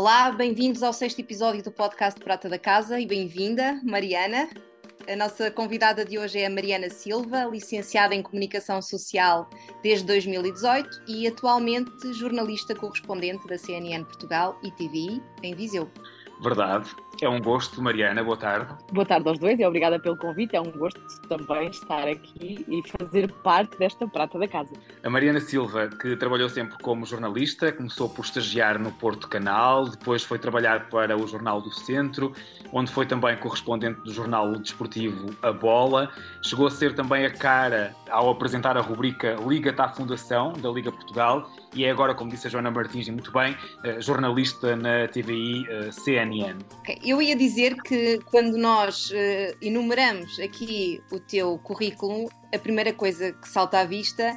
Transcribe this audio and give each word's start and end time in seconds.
Olá, 0.00 0.32
bem-vindos 0.32 0.82
ao 0.82 0.94
sexto 0.94 1.18
episódio 1.18 1.62
do 1.62 1.70
podcast 1.70 2.18
Prata 2.18 2.48
da 2.48 2.58
Casa 2.58 2.98
e 2.98 3.04
bem-vinda, 3.04 3.78
Mariana. 3.84 4.48
A 5.06 5.14
nossa 5.14 5.50
convidada 5.50 6.06
de 6.06 6.18
hoje 6.18 6.38
é 6.38 6.46
a 6.46 6.50
Mariana 6.50 6.88
Silva, 6.88 7.44
licenciada 7.44 8.14
em 8.14 8.22
Comunicação 8.22 8.80
Social 8.80 9.50
desde 9.82 10.06
2018 10.06 11.02
e 11.06 11.26
atualmente 11.26 12.14
jornalista 12.14 12.74
correspondente 12.74 13.46
da 13.46 13.58
CNN 13.58 14.02
Portugal 14.04 14.58
e 14.62 14.70
TVI 14.70 15.22
em 15.42 15.54
Viseu. 15.54 15.86
Verdade. 16.40 16.90
É 17.20 17.28
um 17.28 17.38
gosto, 17.38 17.82
Mariana. 17.82 18.24
Boa 18.24 18.36
tarde. 18.36 18.74
Boa 18.92 19.04
tarde 19.04 19.28
aos 19.28 19.38
dois 19.38 19.60
e 19.60 19.64
obrigada 19.64 19.98
pelo 19.98 20.16
convite. 20.16 20.56
É 20.56 20.60
um 20.60 20.70
gosto 20.70 21.00
também 21.28 21.68
estar 21.68 22.08
aqui 22.08 22.64
e 22.66 22.82
fazer 22.98 23.30
parte 23.42 23.78
desta 23.78 24.08
prata 24.08 24.38
da 24.38 24.48
casa. 24.48 24.72
A 25.04 25.10
Mariana 25.10 25.38
Silva, 25.38 25.88
que 25.88 26.16
trabalhou 26.16 26.48
sempre 26.48 26.78
como 26.82 27.04
jornalista, 27.04 27.70
começou 27.72 28.08
por 28.08 28.24
estagiar 28.24 28.78
no 28.78 28.90
Porto 28.92 29.28
Canal, 29.28 29.88
depois 29.88 30.24
foi 30.24 30.38
trabalhar 30.38 30.88
para 30.88 31.14
o 31.14 31.26
Jornal 31.26 31.60
do 31.60 31.70
Centro, 31.70 32.32
onde 32.72 32.90
foi 32.90 33.04
também 33.04 33.36
correspondente 33.36 34.00
do 34.00 34.12
jornal 34.12 34.52
desportivo 34.52 35.36
A 35.42 35.52
Bola. 35.52 36.10
Chegou 36.42 36.66
a 36.66 36.70
ser 36.70 36.94
também 36.94 37.26
a 37.26 37.30
cara 37.30 37.94
ao 38.08 38.30
apresentar 38.30 38.78
a 38.78 38.80
rubrica 38.80 39.36
Liga-te 39.46 39.80
à 39.80 39.88
Fundação, 39.88 40.54
da 40.54 40.70
Liga 40.70 40.90
Portugal, 40.90 41.50
e 41.74 41.84
é 41.84 41.90
agora, 41.90 42.14
como 42.14 42.30
disse 42.30 42.46
a 42.46 42.50
Joana 42.50 42.70
Martins, 42.70 43.06
e 43.06 43.12
muito 43.12 43.32
bem, 43.32 43.56
eh, 43.84 44.00
jornalista 44.00 44.74
na 44.74 45.06
TVI 45.06 45.66
eh, 45.68 45.92
CNN. 45.92 46.58
Eu 47.04 47.22
ia 47.22 47.36
dizer 47.36 47.76
que 47.82 48.18
quando 48.24 48.56
nós 48.58 49.10
uh, 49.10 49.56
enumeramos 49.62 50.38
aqui 50.40 51.00
o 51.12 51.20
teu 51.20 51.58
currículo, 51.58 52.28
a 52.54 52.58
primeira 52.58 52.92
coisa 52.92 53.32
que 53.32 53.48
salta 53.48 53.78
à 53.80 53.84
vista 53.84 54.36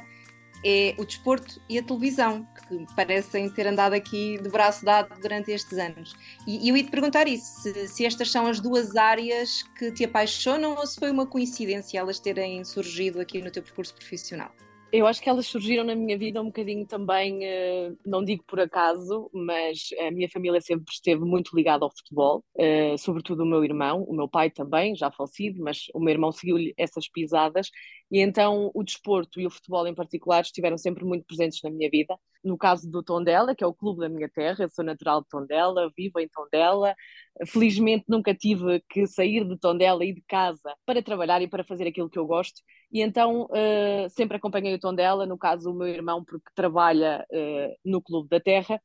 é 0.64 0.94
o 0.96 1.04
desporto 1.04 1.60
e 1.68 1.78
a 1.78 1.82
televisão, 1.82 2.46
que 2.68 2.86
parecem 2.94 3.50
ter 3.50 3.66
andado 3.66 3.92
aqui 3.92 4.38
de 4.40 4.48
braço 4.48 4.84
dado 4.84 5.20
durante 5.20 5.50
estes 5.50 5.76
anos. 5.76 6.16
E, 6.46 6.68
eu 6.68 6.76
ia 6.76 6.84
te 6.84 6.90
perguntar 6.90 7.28
isso: 7.28 7.62
se, 7.62 7.88
se, 7.88 8.06
estas 8.06 8.30
são 8.30 8.46
as 8.46 8.60
duas 8.60 8.96
áreas 8.96 9.62
que 9.78 9.92
te 9.92 10.04
apaixonam 10.04 10.74
ou 10.74 10.86
se 10.86 10.98
foi 10.98 11.10
uma 11.10 11.26
coincidência 11.26 11.98
elas 11.98 12.18
terem 12.18 12.64
surgido 12.64 13.20
aqui 13.20 13.42
no 13.42 13.50
teu 13.50 13.62
percurso 13.62 13.94
profissional? 13.94 14.50
Eu 14.96 15.08
acho 15.08 15.20
que 15.20 15.28
elas 15.28 15.48
surgiram 15.48 15.82
na 15.82 15.96
minha 15.96 16.16
vida 16.16 16.40
um 16.40 16.44
bocadinho 16.46 16.86
também, 16.86 17.44
eh, 17.44 17.92
não 18.06 18.24
digo 18.24 18.44
por 18.46 18.60
acaso, 18.60 19.28
mas 19.34 19.88
a 19.98 20.08
minha 20.12 20.28
família 20.28 20.60
sempre 20.60 20.84
esteve 20.92 21.24
muito 21.24 21.56
ligada 21.56 21.84
ao 21.84 21.90
futebol, 21.90 22.44
eh, 22.56 22.96
sobretudo 22.96 23.42
o 23.42 23.46
meu 23.46 23.64
irmão, 23.64 24.04
o 24.04 24.14
meu 24.14 24.28
pai 24.28 24.50
também, 24.52 24.94
já 24.94 25.10
falecido, 25.10 25.60
mas 25.64 25.86
o 25.92 25.98
meu 25.98 26.12
irmão 26.12 26.30
seguiu-lhe 26.30 26.72
essas 26.78 27.08
pisadas, 27.08 27.70
e 28.10 28.20
então 28.20 28.70
o 28.74 28.82
desporto 28.82 29.40
e 29.40 29.46
o 29.46 29.50
futebol 29.50 29.86
em 29.86 29.94
particular 29.94 30.42
estiveram 30.42 30.78
sempre 30.78 31.04
muito 31.04 31.24
presentes 31.26 31.60
na 31.62 31.70
minha 31.70 31.90
vida. 31.90 32.16
No 32.42 32.58
caso 32.58 32.90
do 32.90 33.02
Tondela, 33.02 33.54
que 33.54 33.64
é 33.64 33.66
o 33.66 33.74
clube 33.74 34.00
da 34.00 34.08
minha 34.08 34.28
terra, 34.28 34.64
eu 34.64 34.68
sou 34.68 34.84
natural 34.84 35.22
de 35.22 35.28
Tondela, 35.28 35.90
vivo 35.96 36.20
em 36.20 36.28
Tondela, 36.28 36.94
felizmente 37.46 38.04
nunca 38.06 38.34
tive 38.34 38.82
que 38.88 39.06
sair 39.06 39.44
de 39.48 39.58
Tondela 39.58 40.04
e 40.04 40.12
de 40.12 40.22
casa 40.28 40.74
para 40.84 41.02
trabalhar 41.02 41.40
e 41.40 41.48
para 41.48 41.64
fazer 41.64 41.88
aquilo 41.88 42.10
que 42.10 42.18
eu 42.18 42.26
gosto, 42.26 42.60
e 42.92 43.00
então 43.00 43.44
uh, 43.44 44.08
sempre 44.10 44.36
acompanhei 44.36 44.74
o 44.74 44.78
Tondela, 44.78 45.26
no 45.26 45.38
caso 45.38 45.70
o 45.70 45.74
meu 45.74 45.88
irmão, 45.88 46.22
porque 46.22 46.50
trabalha 46.54 47.26
uh, 47.32 47.74
no 47.84 48.02
Clube 48.02 48.28
da 48.28 48.38
Terra, 48.38 48.80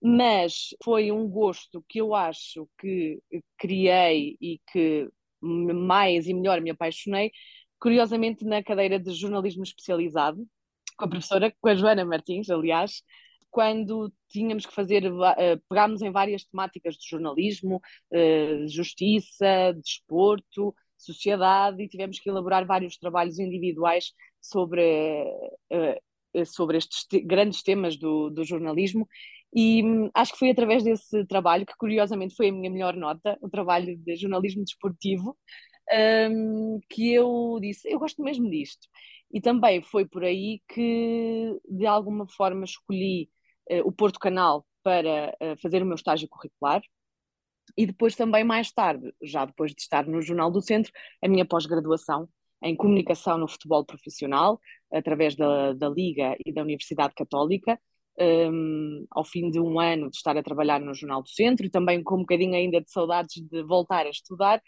mas 0.00 0.68
foi 0.82 1.12
um 1.12 1.28
gosto 1.28 1.84
que 1.88 2.00
eu 2.00 2.14
acho 2.14 2.68
que 2.78 3.20
criei 3.58 4.36
e 4.40 4.60
que 4.72 5.08
mais 5.40 6.26
e 6.26 6.34
melhor 6.34 6.60
me 6.60 6.70
apaixonei, 6.70 7.30
curiosamente 7.82 8.44
na 8.44 8.62
cadeira 8.62 8.96
de 8.96 9.12
jornalismo 9.12 9.64
especializado, 9.64 10.46
com 10.96 11.04
a 11.04 11.08
professora, 11.08 11.52
com 11.60 11.68
a 11.68 11.74
Joana 11.74 12.04
Martins, 12.04 12.48
aliás, 12.48 13.02
quando 13.50 14.12
tínhamos 14.30 14.64
que 14.64 14.72
fazer, 14.72 15.12
uh, 15.12 15.60
pegámos 15.68 16.00
em 16.00 16.12
várias 16.12 16.44
temáticas 16.44 16.94
de 16.94 17.08
jornalismo, 17.10 17.82
uh, 18.12 18.68
justiça, 18.68 19.72
desporto, 19.82 20.72
sociedade 20.96 21.82
e 21.82 21.88
tivemos 21.88 22.20
que 22.20 22.30
elaborar 22.30 22.64
vários 22.64 22.96
trabalhos 22.96 23.40
individuais 23.40 24.12
sobre, 24.40 25.24
uh, 25.72 26.46
sobre 26.46 26.78
estes 26.78 27.04
te 27.04 27.20
grandes 27.20 27.64
temas 27.64 27.96
do, 27.96 28.30
do 28.30 28.44
jornalismo. 28.44 29.08
E 29.52 29.82
hum, 29.82 30.08
acho 30.14 30.32
que 30.34 30.38
foi 30.38 30.50
através 30.50 30.84
desse 30.84 31.26
trabalho, 31.26 31.66
que 31.66 31.76
curiosamente 31.76 32.36
foi 32.36 32.48
a 32.48 32.52
minha 32.52 32.70
melhor 32.70 32.94
nota, 32.94 33.36
o 33.42 33.50
trabalho 33.50 33.96
de 33.98 34.14
jornalismo 34.14 34.64
desportivo, 34.64 35.36
um, 36.30 36.80
que 36.88 37.12
eu 37.12 37.58
disse, 37.60 37.88
eu 37.90 37.98
gosto 37.98 38.22
mesmo 38.22 38.48
disto. 38.50 38.88
E 39.32 39.40
também 39.40 39.82
foi 39.82 40.06
por 40.06 40.24
aí 40.24 40.60
que, 40.68 41.58
de 41.68 41.86
alguma 41.86 42.26
forma, 42.28 42.64
escolhi 42.64 43.30
uh, 43.70 43.86
o 43.86 43.92
Porto 43.92 44.18
Canal 44.18 44.66
para 44.82 45.34
uh, 45.42 45.60
fazer 45.60 45.82
o 45.82 45.86
meu 45.86 45.94
estágio 45.94 46.28
curricular, 46.28 46.82
e 47.76 47.86
depois 47.86 48.14
também 48.14 48.44
mais 48.44 48.70
tarde, 48.72 49.12
já 49.22 49.44
depois 49.44 49.72
de 49.72 49.80
estar 49.80 50.06
no 50.06 50.20
Jornal 50.20 50.50
do 50.50 50.60
Centro, 50.60 50.92
a 51.22 51.28
minha 51.28 51.44
pós-graduação 51.44 52.28
em 52.62 52.76
comunicação 52.76 53.38
no 53.38 53.48
futebol 53.48 53.84
profissional, 53.84 54.60
através 54.92 55.34
da, 55.34 55.72
da 55.72 55.88
Liga 55.88 56.36
e 56.44 56.52
da 56.52 56.62
Universidade 56.62 57.14
Católica, 57.14 57.78
um, 58.20 59.06
ao 59.10 59.24
fim 59.24 59.50
de 59.50 59.58
um 59.58 59.80
ano 59.80 60.10
de 60.10 60.16
estar 60.16 60.36
a 60.36 60.42
trabalhar 60.42 60.80
no 60.80 60.94
Jornal 60.94 61.22
do 61.22 61.28
Centro 61.28 61.66
e 61.66 61.70
também 61.70 62.02
com 62.02 62.16
um 62.16 62.20
bocadinho 62.20 62.54
ainda 62.54 62.80
de 62.80 62.90
saudades 62.90 63.42
de 63.42 63.62
voltar 63.64 64.06
a 64.06 64.10
estudar, 64.10 64.62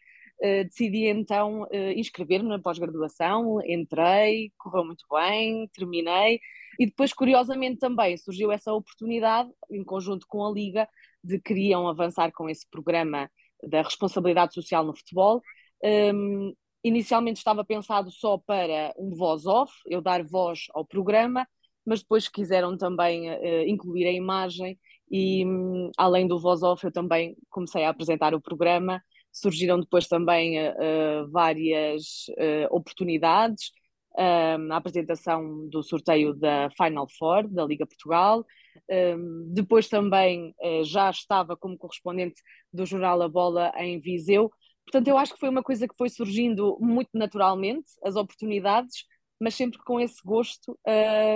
decidi 0.64 1.06
então 1.06 1.62
uh, 1.62 1.92
inscrever-me 1.96 2.48
na 2.48 2.58
pós-graduação, 2.58 3.58
entrei, 3.66 4.52
correu 4.58 4.84
muito 4.84 5.04
bem, 5.10 5.68
terminei 5.72 6.40
e 6.78 6.86
depois, 6.86 7.12
curiosamente, 7.12 7.78
também 7.78 8.16
surgiu 8.16 8.50
essa 8.50 8.72
oportunidade, 8.72 9.50
em 9.70 9.84
conjunto 9.84 10.26
com 10.28 10.44
a 10.44 10.50
Liga, 10.50 10.88
de 11.22 11.40
queriam 11.40 11.88
avançar 11.88 12.32
com 12.32 12.48
esse 12.48 12.68
programa 12.68 13.30
da 13.62 13.82
responsabilidade 13.82 14.54
social 14.54 14.84
no 14.84 14.96
futebol. 14.96 15.40
Um, 15.82 16.54
inicialmente 16.82 17.38
estava 17.38 17.64
pensado 17.64 18.10
só 18.10 18.38
para 18.38 18.92
um 18.98 19.14
voz-off, 19.14 19.72
eu 19.86 20.00
dar 20.00 20.22
voz 20.22 20.66
ao 20.74 20.84
programa, 20.84 21.46
mas 21.86 22.00
depois 22.00 22.28
quiseram 22.28 22.76
também 22.76 23.30
uh, 23.30 23.68
incluir 23.68 24.06
a 24.06 24.12
imagem 24.12 24.78
e, 25.10 25.44
um, 25.46 25.90
além 25.96 26.26
do 26.26 26.38
voz-off, 26.38 26.84
eu 26.84 26.92
também 26.92 27.36
comecei 27.50 27.84
a 27.84 27.90
apresentar 27.90 28.34
o 28.34 28.40
programa. 28.40 29.02
Surgiram 29.34 29.80
depois 29.80 30.06
também 30.06 30.60
uh, 30.60 31.28
várias 31.30 32.26
uh, 32.38 32.68
oportunidades, 32.70 33.72
um, 34.16 34.72
a 34.72 34.76
apresentação 34.76 35.68
do 35.68 35.82
sorteio 35.82 36.32
da 36.32 36.70
Final 36.70 37.08
Four 37.18 37.48
da 37.48 37.64
Liga 37.64 37.84
Portugal. 37.84 38.46
Um, 38.88 39.52
depois 39.52 39.88
também 39.88 40.54
uh, 40.62 40.84
já 40.84 41.10
estava 41.10 41.56
como 41.56 41.76
correspondente 41.76 42.40
do 42.72 42.86
jornal 42.86 43.20
A 43.22 43.28
Bola 43.28 43.72
em 43.76 43.98
Viseu. 43.98 44.52
Portanto, 44.84 45.08
eu 45.08 45.18
acho 45.18 45.34
que 45.34 45.40
foi 45.40 45.48
uma 45.48 45.62
coisa 45.62 45.88
que 45.88 45.96
foi 45.98 46.08
surgindo 46.08 46.78
muito 46.80 47.10
naturalmente, 47.14 47.90
as 48.04 48.14
oportunidades, 48.14 49.04
mas 49.40 49.54
sempre 49.54 49.78
com 49.78 50.00
esse 50.00 50.22
gosto 50.24 50.78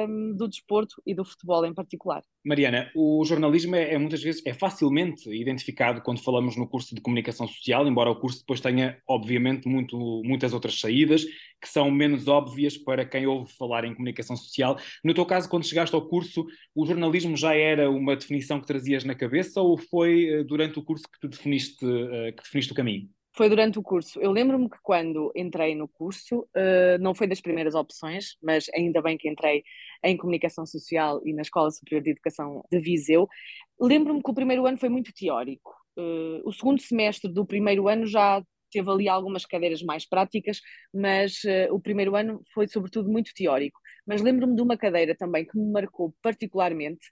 um, 0.09 0.34
do 0.34 0.48
desporto 0.48 1.03
e 1.06 1.14
do 1.14 1.25
futebol 1.25 1.64
em 1.64 1.75
particular. 1.75 2.23
Mariana, 2.44 2.90
o 2.94 3.25
jornalismo 3.25 3.76
é, 3.76 3.94
é, 3.94 3.99
muitas 3.99 4.23
vezes 4.23 4.43
é 4.46 4.55
facilmente 4.55 5.28
identificado 5.31 6.00
quando 6.00 6.23
falamos 6.23 6.56
no 6.56 6.67
curso 6.67 6.94
de 6.94 7.00
comunicação 7.00 7.46
social, 7.46 7.87
embora 7.87 8.11
o 8.11 8.19
curso 8.19 8.38
depois 8.40 8.61
tenha, 8.61 8.99
obviamente, 9.06 9.69
muito, 9.69 9.96
muitas 10.25 10.52
outras 10.52 10.81
saídas 10.81 11.25
que 11.61 11.69
são 11.69 11.90
menos 11.90 12.28
óbvias 12.28 12.78
para 12.78 13.05
quem 13.05 13.26
ouve 13.26 13.52
falar 13.52 13.84
em 13.84 13.94
comunicação 13.94 14.37
social. 14.37 14.78
No 15.05 15.12
teu 15.12 15.26
caso, 15.26 15.49
quando 15.49 15.67
chegaste 15.67 15.94
ao 15.94 16.08
curso, 16.08 16.46
o 16.75 16.87
jornalismo 16.87 17.37
já 17.37 17.55
era 17.55 17.90
uma 17.90 18.17
definição 18.17 18.61
que 18.61 18.67
trazias 18.67 19.05
na 19.05 19.14
cabeça 19.14 19.61
ou 19.61 19.76
foi 19.76 20.26
eh, 20.26 20.44
durante 20.44 20.78
o 20.78 20.84
curso 20.84 21.05
que 21.12 21.19
tu 21.20 21.28
definiste, 21.28 21.84
eh, 21.84 22.32
que 22.32 22.43
definiste 22.43 22.73
o 22.73 22.76
caminho? 22.76 23.08
Foi 23.38 23.49
durante 23.49 23.79
o 23.79 23.82
curso. 23.85 24.20
Eu 24.20 24.32
lembro-me 24.32 24.69
que 24.69 24.79
quando 24.82 25.31
entrei 25.37 25.73
no 25.73 25.87
curso, 25.87 26.40
uh, 26.40 26.99
não 27.00 27.14
foi 27.14 27.29
das 27.29 27.40
primeiras 27.40 27.73
opções, 27.76 28.37
mas 28.43 28.67
ainda 28.75 29.00
bem 29.00 29.17
que 29.17 29.29
entrei 29.29 29.62
em 30.02 30.17
Comunicação 30.17 30.67
Social 30.67 31.23
e 31.25 31.32
na 31.32 31.43
Escola 31.43 31.70
Superior 31.70 32.02
de 32.02 32.11
Educação 32.11 32.64
de 32.69 32.81
Viseu. 32.81 33.29
Lembro-me 33.81 34.20
que 34.25 34.31
o 34.32 34.35
primeiro 34.35 34.67
ano 34.67 34.76
foi 34.76 34.88
muito 34.88 35.12
teórico. 35.12 35.73
Uh, 35.96 36.43
o 36.44 36.52
segundo 36.52 36.82
semestre 36.82 37.32
do 37.32 37.46
primeiro 37.46 37.87
ano 37.87 38.08
já 38.08 38.43
teve 38.73 38.90
ali 38.90 39.08
algumas 39.08 39.46
cadeiras 39.46 39.85
mais 39.85 40.05
práticas, 40.05 40.61
mas 40.93 41.35
uh, 41.44 41.73
o 41.73 41.79
primeiro 41.79 42.17
ano 42.17 42.43
foi 42.52 42.67
sobretudo 42.67 43.08
muito 43.08 43.31
teórico. 43.32 43.79
Mas 44.05 44.20
lembro-me 44.20 44.56
de 44.56 44.62
uma 44.62 44.76
cadeira 44.76 45.14
também 45.17 45.46
que 45.46 45.56
me 45.56 45.70
marcou 45.70 46.12
particularmente, 46.20 47.06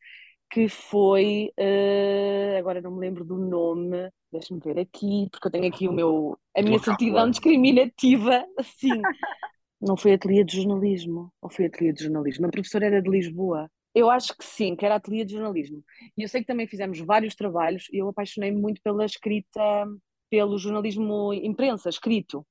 que 0.50 0.68
foi, 0.68 1.50
uh, 1.58 2.58
agora 2.58 2.80
não 2.80 2.92
me 2.92 3.00
lembro 3.00 3.24
do 3.24 3.36
nome, 3.36 4.10
deixa-me 4.30 4.60
ver 4.60 4.78
aqui, 4.78 5.28
porque 5.30 5.48
eu 5.48 5.52
tenho 5.52 5.66
aqui 5.66 5.88
o 5.88 5.92
meu, 5.92 6.38
a 6.56 6.62
minha 6.62 6.78
certidão 6.78 7.30
discriminativa, 7.30 8.44
sim. 8.78 9.00
Não 9.78 9.94
foi 9.94 10.14
ateliê 10.14 10.42
de 10.42 10.56
jornalismo? 10.56 11.30
Ou 11.40 11.50
foi 11.50 11.66
ateliê 11.66 11.92
de 11.92 12.04
jornalismo? 12.04 12.46
A 12.46 12.50
professora 12.50 12.86
era 12.86 13.02
de 13.02 13.10
Lisboa. 13.10 13.70
Eu 13.94 14.10
acho 14.10 14.36
que 14.36 14.44
sim, 14.44 14.74
que 14.74 14.86
era 14.86 14.94
ateliê 14.94 15.22
de 15.22 15.34
jornalismo. 15.34 15.84
E 16.16 16.22
eu 16.22 16.28
sei 16.28 16.40
que 16.40 16.46
também 16.46 16.66
fizemos 16.66 16.98
vários 17.00 17.34
trabalhos 17.34 17.86
e 17.92 17.98
eu 17.98 18.08
apaixonei-me 18.08 18.60
muito 18.60 18.80
pela 18.82 19.04
escrita, 19.04 19.86
pelo 20.30 20.58
jornalismo 20.58 21.32
imprensa, 21.34 21.90
escrito. 21.90 22.46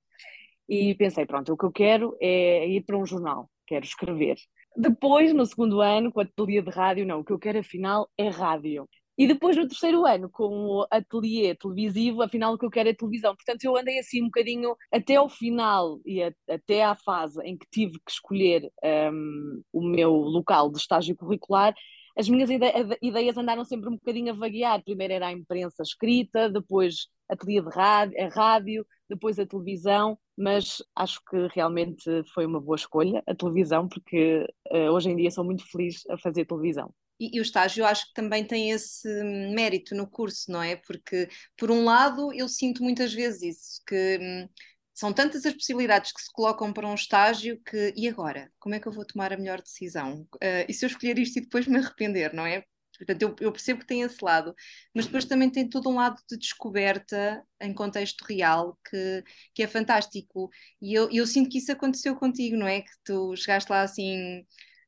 E 0.67 0.95
pensei, 0.95 1.25
pronto, 1.25 1.53
o 1.53 1.57
que 1.57 1.65
eu 1.65 1.71
quero 1.71 2.15
é 2.21 2.67
ir 2.67 2.83
para 2.83 2.97
um 2.97 3.05
jornal, 3.05 3.49
quero 3.67 3.85
escrever. 3.85 4.37
Depois, 4.77 5.33
no 5.33 5.45
segundo 5.45 5.81
ano, 5.81 6.11
com 6.11 6.19
a 6.19 6.23
ateliê 6.23 6.61
de 6.61 6.69
rádio, 6.69 7.05
não, 7.05 7.19
o 7.19 7.23
que 7.23 7.31
eu 7.31 7.39
quero 7.39 7.59
afinal 7.59 8.09
é 8.17 8.29
rádio. 8.29 8.87
E 9.17 9.25
depois 9.25 9.55
no 9.55 9.67
terceiro 9.67 10.05
ano, 10.05 10.29
com 10.29 10.67
o 10.67 10.87
ateliê 10.91 11.55
televisivo, 11.55 12.21
afinal 12.21 12.53
o 12.53 12.57
que 12.57 12.65
eu 12.65 12.69
quero 12.69 12.89
é 12.89 12.93
televisão. 12.93 13.33
Portanto, 13.33 13.63
eu 13.63 13.77
andei 13.77 13.97
assim 13.97 14.21
um 14.21 14.25
bocadinho 14.25 14.75
até 14.91 15.15
ao 15.15 15.29
final 15.29 15.99
e 16.05 16.21
a, 16.21 16.33
até 16.49 16.83
à 16.83 16.95
fase 16.95 17.41
em 17.43 17.57
que 17.57 17.65
tive 17.71 17.93
que 17.93 18.11
escolher 18.11 18.69
um, 18.83 19.61
o 19.71 19.81
meu 19.81 20.11
local 20.11 20.69
de 20.69 20.79
estágio 20.79 21.15
curricular, 21.15 21.73
as 22.17 22.29
minhas 22.29 22.49
ide 22.49 22.65
ideias 23.01 23.37
andaram 23.37 23.65
sempre 23.65 23.89
um 23.89 23.95
bocadinho 23.95 24.31
a 24.31 24.35
vaguear. 24.35 24.83
Primeiro 24.83 25.13
era 25.13 25.27
a 25.27 25.31
imprensa 25.31 25.83
escrita, 25.83 26.49
depois 26.49 27.07
ateliê 27.27 27.61
de 27.61 27.69
rádio, 27.69 28.23
a 28.23 28.27
rádio, 28.29 28.85
depois 29.09 29.37
a 29.39 29.45
televisão, 29.45 30.17
mas 30.37 30.77
acho 30.95 31.19
que 31.29 31.47
realmente 31.53 32.03
foi 32.33 32.45
uma 32.45 32.59
boa 32.59 32.75
escolha 32.75 33.23
a 33.27 33.35
televisão, 33.35 33.87
porque 33.87 34.45
uh, 34.71 34.91
hoje 34.91 35.09
em 35.09 35.15
dia 35.15 35.31
sou 35.31 35.43
muito 35.43 35.69
feliz 35.69 36.03
a 36.09 36.17
fazer 36.17 36.45
televisão. 36.45 36.93
E, 37.19 37.37
e, 37.37 37.39
o 37.39 37.43
estágio 37.43 37.85
acho 37.85 38.07
que 38.07 38.13
também 38.13 38.43
tem 38.43 38.71
esse 38.71 39.07
mérito 39.53 39.95
no 39.95 40.05
curso, 40.05 40.51
não 40.51 40.61
é? 40.61 40.75
Porque, 40.75 41.29
por 41.57 41.71
um 41.71 41.85
lado, 41.85 42.33
eu 42.33 42.47
sinto 42.47 42.83
muitas 42.83 43.13
vezes 43.13 43.57
isso, 43.57 43.81
que 43.87 44.19
hum, 44.21 44.49
são 44.95 45.11
tantas 45.11 45.45
as 45.45 45.53
possibilidades 45.53 46.13
que 46.13 46.21
se 46.21 46.31
colocam 46.31 46.71
para 46.71 46.87
um 46.87 46.95
estágio 46.95 47.61
que, 47.63 47.93
e 47.97 48.07
agora? 48.07 48.49
Como 48.57 48.73
é 48.73 48.79
que 48.79 48.87
eu 48.87 48.93
vou 48.93 49.05
tomar 49.05 49.33
a 49.33 49.37
melhor 49.37 49.61
decisão? 49.61 50.21
Uh, 50.35 50.65
e 50.69 50.73
se 50.73 50.85
eu 50.85 50.87
escolher 50.87 51.19
isto 51.19 51.37
e 51.37 51.41
depois 51.41 51.67
me 51.67 51.77
arrepender, 51.77 52.33
não 52.33 52.45
é? 52.45 52.63
Portanto, 52.97 53.21
eu, 53.21 53.35
eu, 53.41 53.51
percebo 53.51 53.81
que 53.81 53.87
tem 53.87 54.03
esse 54.03 54.23
lado, 54.23 54.55
mas 54.93 55.05
depois 55.05 55.25
também 55.25 55.49
tem 55.49 55.67
todo 55.67 55.89
um 55.89 55.95
lado 55.95 56.15
de 56.29 56.37
descoberta 56.37 57.43
em 57.59 57.73
contexto 57.73 58.23
real 58.23 58.79
que, 58.89 59.23
que 59.53 59.63
é 59.63 59.67
fantástico. 59.67 60.49
E 60.81 60.93
eu, 60.93 61.09
eu 61.11 61.27
sinto 61.27 61.49
que 61.49 61.57
isso 61.57 61.73
aconteceu 61.73 62.15
contigo, 62.15 62.55
não 62.55 62.67
é? 62.67 62.81
Que 62.81 62.91
tu 63.03 63.35
chegaste 63.35 63.69
lá 63.69 63.81
assim 63.81 64.45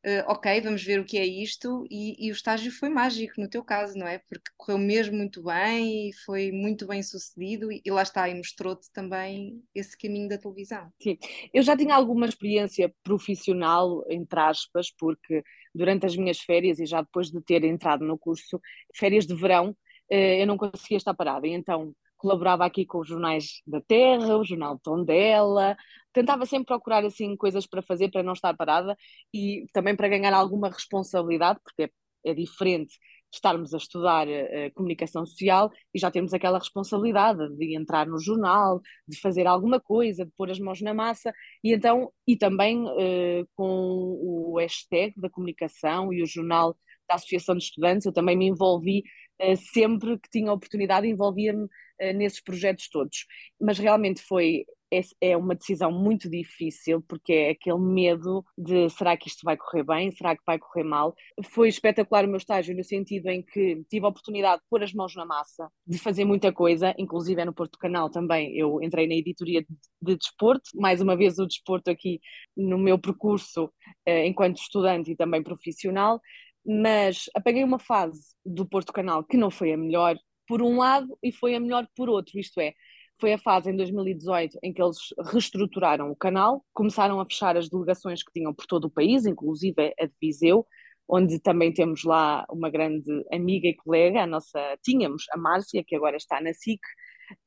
uh, 0.07 0.31
ok, 0.31 0.61
vamos 0.61 0.83
ver 0.83 1.01
o 1.01 1.05
que 1.05 1.17
é 1.17 1.25
isto, 1.25 1.85
e, 1.91 2.15
e, 2.25 2.31
o 2.31 2.33
estágio 2.33 2.71
foi 2.71 2.87
mágico 2.87 3.33
no 3.37 3.49
teu 3.49 3.63
caso, 3.63 3.97
não 3.97 4.07
é? 4.07 4.19
Porque 4.29 4.49
correu 4.55 4.77
mesmo 4.77 5.17
muito 5.17 5.43
bem 5.43 6.09
e 6.09 6.13
foi 6.25 6.51
muito 6.51 6.87
bem 6.87 7.03
sucedido, 7.03 7.71
e, 7.71 7.81
e 7.83 7.91
lá 7.91 8.01
está, 8.01 8.29
e 8.29 8.33
mostrou-te 8.33 8.91
também 8.93 9.61
esse 9.75 9.97
caminho 9.97 10.29
da 10.29 10.37
televisão. 10.37 10.89
Sim, 11.01 11.17
eu 11.53 11.61
já 11.61 11.75
tinha 11.75 11.93
alguma 11.93 12.25
experiência 12.25 12.93
profissional, 13.03 14.03
entre 14.09 14.39
aspas, 14.39 14.89
porque 14.97 15.43
durante 15.75 16.05
as 16.05 16.15
minhas 16.15 16.39
férias 16.39 16.79
e 16.79 16.85
já 16.85 17.01
depois 17.01 17.29
de 17.29 17.41
ter 17.41 17.63
entrado 17.65 18.05
no 18.05 18.17
curso, 18.17 18.61
férias 18.95 19.27
de 19.27 19.35
verão, 19.35 19.71
uh, 19.71 20.15
eu 20.15 20.47
não 20.47 20.57
conseguia 20.57 20.97
estar 20.97 21.13
parada, 21.13 21.45
e 21.45 21.51
então 21.51 21.93
colaborava 22.17 22.65
aqui 22.65 22.85
com 22.85 22.99
os 22.99 23.07
jornais 23.07 23.61
da 23.65 23.81
Terra, 23.81 24.37
o 24.37 24.43
jornal 24.43 24.79
Tondela, 24.79 25.75
tentava 26.13 26.45
sempre 26.45 26.65
procurar 26.65 27.05
assim 27.05 27.35
coisas 27.35 27.67
para 27.67 27.81
fazer 27.81 28.09
para 28.09 28.23
não 28.23 28.33
estar 28.33 28.55
parada 28.55 28.95
e 29.33 29.65
também 29.73 29.95
para 29.95 30.07
ganhar 30.07 30.33
alguma 30.33 30.69
responsabilidade, 30.69 31.59
porque 31.63 31.83
é, 31.83 32.31
é 32.31 32.33
diferente 32.33 32.97
estarmos 33.31 33.73
a 33.73 33.77
estudar 33.77 34.27
uh, 34.27 34.73
comunicação 34.73 35.25
social 35.25 35.71
e 35.93 35.99
já 35.99 36.09
temos 36.09 36.33
aquela 36.33 36.59
responsabilidade 36.59 37.55
de 37.55 37.75
entrar 37.75 38.07
no 38.07 38.19
jornal, 38.19 38.81
de 39.07 39.19
fazer 39.19 39.47
alguma 39.47 39.79
coisa, 39.79 40.25
de 40.25 40.31
pôr 40.31 40.49
as 40.49 40.59
mãos 40.59 40.81
na 40.81 40.93
massa 40.93 41.33
e 41.63 41.73
então 41.73 42.11
e 42.25 42.35
também 42.37 42.83
uh, 42.83 43.47
com 43.55 43.65
o 43.65 44.57
hashtag 44.59 45.13
da 45.17 45.29
comunicação 45.29 46.11
e 46.13 46.23
o 46.23 46.27
jornal 46.27 46.75
da 47.07 47.15
Associação 47.15 47.55
de 47.55 47.63
Estudantes 47.63 48.05
eu 48.05 48.13
também 48.13 48.37
me 48.37 48.47
envolvi 48.47 49.03
uh, 49.41 49.57
sempre 49.73 50.17
que 50.19 50.29
tinha 50.29 50.51
oportunidade 50.51 51.07
envolvia-me 51.07 51.67
nesses 52.13 52.41
projetos 52.41 52.89
todos. 52.89 53.25
Mas 53.59 53.77
realmente 53.77 54.21
foi 54.21 54.65
é, 54.91 55.01
é 55.21 55.37
uma 55.37 55.55
decisão 55.55 55.91
muito 55.91 56.29
difícil 56.29 57.01
porque 57.07 57.33
é 57.33 57.49
aquele 57.51 57.79
medo 57.79 58.43
de 58.57 58.89
será 58.89 59.17
que 59.17 59.27
isto 59.27 59.43
vai 59.43 59.57
correr 59.57 59.83
bem, 59.83 60.11
será 60.11 60.35
que 60.35 60.43
vai 60.45 60.57
correr 60.57 60.83
mal. 60.83 61.13
Foi 61.45 61.67
espetacular 61.67 62.25
o 62.25 62.27
meu 62.27 62.37
estágio 62.37 62.75
no 62.75 62.83
sentido 62.83 63.27
em 63.27 63.41
que 63.41 63.83
tive 63.89 64.05
a 64.05 64.09
oportunidade 64.09 64.61
de 64.61 64.67
pôr 64.69 64.83
as 64.83 64.93
mãos 64.93 65.15
na 65.15 65.25
massa, 65.25 65.69
de 65.85 65.97
fazer 65.97 66.25
muita 66.25 66.51
coisa, 66.51 66.93
inclusive 66.97 67.41
é 67.41 67.45
no 67.45 67.53
Porto 67.53 67.77
Canal 67.77 68.09
também. 68.09 68.55
Eu 68.57 68.81
entrei 68.81 69.07
na 69.07 69.15
editoria 69.15 69.61
de, 69.61 69.67
de 70.01 70.15
desporto, 70.15 70.69
mais 70.75 71.01
uma 71.01 71.15
vez 71.15 71.37
o 71.37 71.47
desporto 71.47 71.89
aqui 71.89 72.19
no 72.55 72.77
meu 72.77 72.97
percurso 72.97 73.71
eh, 74.05 74.25
enquanto 74.25 74.57
estudante 74.57 75.11
e 75.11 75.15
também 75.15 75.43
profissional. 75.43 76.21
Mas 76.65 77.29
apaguei 77.33 77.63
uma 77.63 77.79
fase 77.79 78.35
do 78.45 78.65
Porto 78.67 78.91
Canal 78.91 79.23
que 79.23 79.37
não 79.37 79.49
foi 79.49 79.71
a 79.71 79.77
melhor, 79.77 80.17
por 80.47 80.61
um 80.61 80.77
lado 80.77 81.17
e 81.21 81.31
foi 81.31 81.55
a 81.55 81.59
melhor 81.59 81.87
por 81.95 82.09
outro, 82.09 82.39
isto 82.39 82.59
é, 82.59 82.73
foi 83.19 83.33
a 83.33 83.37
fase 83.37 83.71
em 83.71 83.75
2018 83.75 84.57
em 84.63 84.73
que 84.73 84.81
eles 84.81 84.97
reestruturaram 85.31 86.11
o 86.11 86.15
canal, 86.15 86.63
começaram 86.73 87.19
a 87.19 87.25
fechar 87.25 87.57
as 87.57 87.69
delegações 87.69 88.23
que 88.23 88.31
tinham 88.31 88.53
por 88.53 88.65
todo 88.65 88.85
o 88.85 88.89
país, 88.89 89.25
inclusive 89.25 89.93
a 89.99 90.05
de 90.05 90.13
Viseu, 90.21 90.65
onde 91.07 91.39
também 91.39 91.73
temos 91.73 92.03
lá 92.03 92.45
uma 92.49 92.69
grande 92.69 93.11
amiga 93.31 93.67
e 93.67 93.75
colega, 93.75 94.23
a 94.23 94.27
nossa, 94.27 94.59
tínhamos 94.83 95.23
a 95.31 95.37
Márcia, 95.37 95.83
que 95.85 95.95
agora 95.95 96.17
está 96.17 96.41
na 96.41 96.53
SIC, 96.53 96.79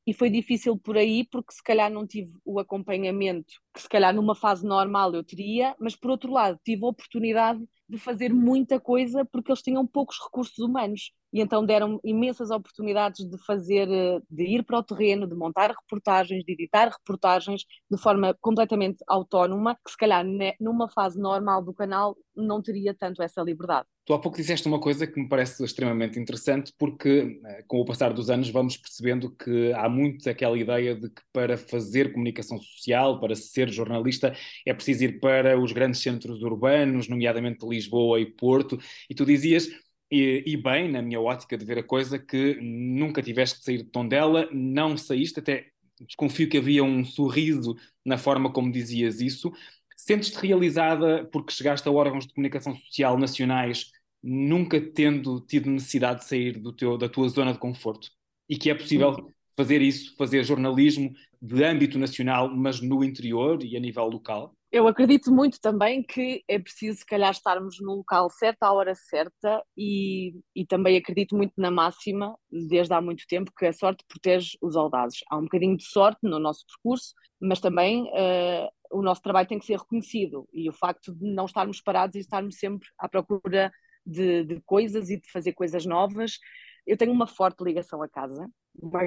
e 0.05 0.13
foi 0.13 0.29
difícil 0.29 0.77
por 0.77 0.97
aí 0.97 1.25
porque 1.31 1.53
se 1.53 1.63
calhar 1.63 1.89
não 1.89 2.05
tive 2.05 2.31
o 2.45 2.59
acompanhamento 2.59 3.53
que 3.73 3.81
se 3.81 3.89
calhar 3.89 4.13
numa 4.13 4.35
fase 4.35 4.65
normal 4.65 5.13
eu 5.13 5.23
teria, 5.23 5.75
mas 5.79 5.95
por 5.95 6.11
outro 6.11 6.31
lado 6.31 6.59
tive 6.63 6.85
a 6.85 6.89
oportunidade 6.89 7.63
de 7.89 7.97
fazer 7.97 8.33
muita 8.33 8.79
coisa 8.79 9.25
porque 9.25 9.51
eles 9.51 9.61
tinham 9.61 9.85
poucos 9.87 10.17
recursos 10.23 10.59
humanos 10.59 11.11
e 11.31 11.41
então 11.41 11.65
deram 11.65 11.99
imensas 12.03 12.51
oportunidades 12.51 13.25
de 13.25 13.37
fazer, 13.45 13.89
eh, 13.89 14.19
de 14.29 14.43
ir 14.43 14.63
para 14.63 14.79
o 14.79 14.83
terreno, 14.83 15.27
de 15.27 15.35
montar 15.35 15.71
reportagens, 15.71 16.43
de 16.43 16.53
editar 16.53 16.89
reportagens 16.89 17.63
de 17.89 17.97
forma 17.97 18.35
completamente 18.41 19.03
autónoma, 19.07 19.75
que 19.83 19.91
se 19.91 19.97
calhar 19.97 20.25
numa 20.59 20.89
fase 20.89 21.19
normal 21.19 21.63
do 21.63 21.73
canal 21.73 22.15
não 22.35 22.61
teria 22.61 22.93
tanto 22.93 23.21
essa 23.21 23.41
liberdade. 23.41 23.87
Tu 24.05 24.13
há 24.13 24.19
pouco 24.19 24.37
disseste 24.37 24.67
uma 24.67 24.79
coisa 24.79 25.05
que 25.05 25.19
me 25.19 25.29
parece 25.29 25.63
extremamente 25.63 26.19
interessante, 26.19 26.73
porque 26.77 27.39
eh, 27.45 27.63
com 27.67 27.79
o 27.79 27.85
passar 27.85 28.13
dos 28.13 28.29
anos 28.29 28.49
vamos 28.49 28.75
percebendo 28.75 29.29
que 29.29 29.71
há 29.73 29.87
muito 29.87 30.27
aquela 30.29 30.57
ideia 30.57 30.95
de 30.95 31.09
que 31.09 31.21
para 31.31 31.57
fazer 31.57 32.11
comunicação 32.11 32.57
social, 32.59 33.19
para 33.19 33.35
ser 33.35 33.69
jornalista, 33.69 34.33
é 34.65 34.73
preciso 34.73 35.03
ir 35.03 35.19
para 35.19 35.59
os 35.59 35.71
grandes 35.71 36.01
centros 36.01 36.41
urbanos, 36.41 37.07
nomeadamente 37.07 37.65
Lisboa 37.65 38.19
e 38.19 38.25
Porto, 38.25 38.77
e 39.09 39.13
tu 39.13 39.25
dizias 39.25 39.69
e, 40.11 40.43
e, 40.45 40.57
bem, 40.57 40.91
na 40.91 41.01
minha 41.01 41.21
ótica 41.21 41.57
de 41.57 41.63
ver 41.65 41.79
a 41.79 41.83
coisa, 41.83 42.19
que 42.19 42.59
nunca 42.61 43.21
tiveste 43.21 43.59
que 43.59 43.65
sair 43.65 43.77
de 43.77 43.85
Tondela, 43.85 44.49
não 44.51 44.97
saíste, 44.97 45.39
até 45.39 45.67
desconfio 46.01 46.49
que 46.49 46.57
havia 46.57 46.83
um 46.83 47.05
sorriso 47.05 47.75
na 48.03 48.17
forma 48.17 48.51
como 48.51 48.71
dizias 48.71 49.21
isso. 49.21 49.51
Sentes-te 49.95 50.45
realizada 50.45 51.25
porque 51.31 51.53
chegaste 51.53 51.87
a 51.87 51.91
órgãos 51.91 52.27
de 52.27 52.33
comunicação 52.33 52.75
social 52.75 53.17
nacionais, 53.17 53.91
nunca 54.21 54.81
tendo 54.81 55.39
tido 55.41 55.69
necessidade 55.69 56.19
de 56.21 56.25
sair 56.25 56.59
do 56.59 56.73
teu, 56.73 56.97
da 56.97 57.07
tua 57.07 57.29
zona 57.29 57.53
de 57.53 57.59
conforto? 57.59 58.09
E 58.49 58.57
que 58.57 58.69
é 58.69 58.75
possível 58.75 59.31
fazer 59.55 59.81
isso, 59.81 60.15
fazer 60.17 60.43
jornalismo 60.43 61.13
de 61.41 61.63
âmbito 61.63 61.97
nacional, 61.97 62.53
mas 62.53 62.81
no 62.81 63.03
interior 63.03 63.63
e 63.63 63.77
a 63.77 63.79
nível 63.79 64.07
local? 64.07 64.53
Eu 64.71 64.87
acredito 64.87 65.33
muito 65.33 65.59
também 65.59 66.01
que 66.01 66.45
é 66.47 66.57
preciso, 66.57 66.99
se 66.99 67.05
calhar, 67.05 67.31
estarmos 67.31 67.77
no 67.81 67.95
local 67.95 68.29
certo, 68.29 68.63
à 68.63 68.71
hora 68.71 68.95
certa, 68.95 69.61
e, 69.75 70.33
e 70.55 70.65
também 70.65 70.95
acredito 70.95 71.35
muito 71.35 71.51
na 71.57 71.69
máxima, 71.69 72.37
desde 72.49 72.93
há 72.93 73.01
muito 73.01 73.25
tempo, 73.27 73.51
que 73.57 73.65
a 73.65 73.73
sorte 73.73 74.05
protege 74.07 74.57
os 74.61 74.77
audazes. 74.77 75.19
Há 75.29 75.37
um 75.37 75.43
bocadinho 75.43 75.75
de 75.75 75.83
sorte 75.83 76.19
no 76.23 76.39
nosso 76.39 76.65
percurso, 76.65 77.13
mas 77.37 77.59
também 77.59 78.03
uh, 78.03 78.69
o 78.97 79.01
nosso 79.01 79.21
trabalho 79.21 79.47
tem 79.47 79.59
que 79.59 79.65
ser 79.65 79.77
reconhecido, 79.77 80.47
e 80.53 80.69
o 80.69 80.73
facto 80.73 81.13
de 81.13 81.25
não 81.29 81.45
estarmos 81.47 81.81
parados 81.81 82.15
e 82.15 82.19
estarmos 82.19 82.57
sempre 82.57 82.87
à 82.97 83.09
procura 83.09 83.73
de, 84.05 84.45
de 84.45 84.61
coisas 84.61 85.09
e 85.09 85.19
de 85.19 85.29
fazer 85.29 85.51
coisas 85.51 85.85
novas. 85.85 86.39
Eu 86.87 86.95
tenho 86.95 87.11
uma 87.11 87.27
forte 87.27 87.61
ligação 87.61 88.01
à 88.01 88.07
casa, 88.07 88.49
uma, 88.81 89.01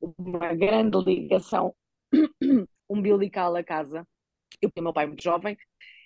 uma 0.00 0.54
grande 0.54 0.98
ligação 1.04 1.74
umbilical 2.88 3.54
à 3.56 3.62
casa 3.62 4.06
eu 4.60 4.70
tenho 4.70 4.84
meu 4.84 4.92
pai 4.92 5.06
muito 5.06 5.22
jovem, 5.22 5.56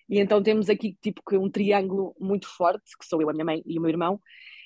e 0.09 0.19
então 0.21 0.43
temos 0.43 0.69
aqui 0.69 0.97
tipo 1.01 1.23
que 1.29 1.37
um 1.37 1.51
triângulo 1.51 2.15
muito 2.21 2.49
forte, 2.49 2.97
que 2.99 3.07
sou 3.07 3.21
eu, 3.21 3.29
a 3.31 3.33
minha 3.33 3.45
mãe 3.45 3.63
e 3.67 3.79
o 3.79 3.83
meu 3.83 3.91
irmão, 3.91 4.21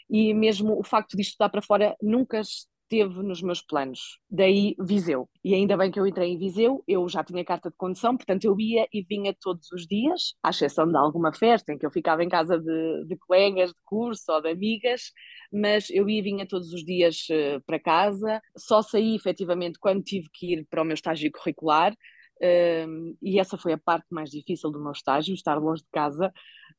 e 0.08 0.34
mesmo 0.34 0.78
o 0.78 0.82
facto 0.82 1.16
de 1.16 1.22
estudar 1.22 1.48
para 1.48 1.62
fora 1.62 1.96
nunca 2.02 2.40
esteve 2.40 3.22
nos 3.22 3.40
meus 3.40 3.62
planos. 3.62 4.18
Daí 4.28 4.74
Viseu. 4.80 5.28
E 5.44 5.54
ainda 5.54 5.76
bem 5.76 5.92
que 5.92 6.00
eu 6.00 6.06
entrei 6.06 6.32
em 6.32 6.38
Viseu, 6.38 6.82
eu 6.88 7.08
já 7.08 7.22
tinha 7.22 7.44
carta 7.44 7.70
de 7.70 7.76
condução, 7.76 8.16
portanto 8.16 8.44
eu 8.44 8.58
ia 8.58 8.88
e 8.92 9.02
vinha 9.02 9.34
todos 9.40 9.70
os 9.70 9.86
dias, 9.86 10.34
à 10.42 10.50
exceção 10.50 10.88
de 10.88 10.96
alguma 10.96 11.32
festa 11.32 11.72
em 11.72 11.78
que 11.78 11.86
eu 11.86 11.90
ficava 11.90 12.24
em 12.24 12.28
casa 12.28 12.58
de, 12.58 13.04
de 13.06 13.16
colegas 13.16 13.70
de 13.70 13.80
curso 13.84 14.32
ou 14.32 14.42
de 14.42 14.50
amigas, 14.50 15.12
mas 15.52 15.88
eu 15.90 16.08
ia 16.10 16.18
e 16.18 16.22
vinha 16.22 16.46
todos 16.46 16.72
os 16.72 16.84
dias 16.84 17.28
uh, 17.30 17.60
para 17.64 17.78
casa. 17.78 18.42
Só 18.56 18.82
saí 18.82 19.14
efetivamente 19.14 19.78
quando 19.78 20.02
tive 20.02 20.28
que 20.32 20.54
ir 20.54 20.66
para 20.68 20.82
o 20.82 20.84
meu 20.84 20.94
estágio 20.94 21.30
curricular. 21.30 21.94
Uh, 22.40 23.16
e 23.20 23.38
essa 23.38 23.58
foi 23.58 23.72
a 23.72 23.78
parte 23.78 24.06
mais 24.10 24.30
difícil 24.30 24.70
do 24.70 24.80
meu 24.80 24.92
estágio, 24.92 25.34
estar 25.34 25.56
longe 25.56 25.82
de 25.82 25.88
casa. 25.92 26.32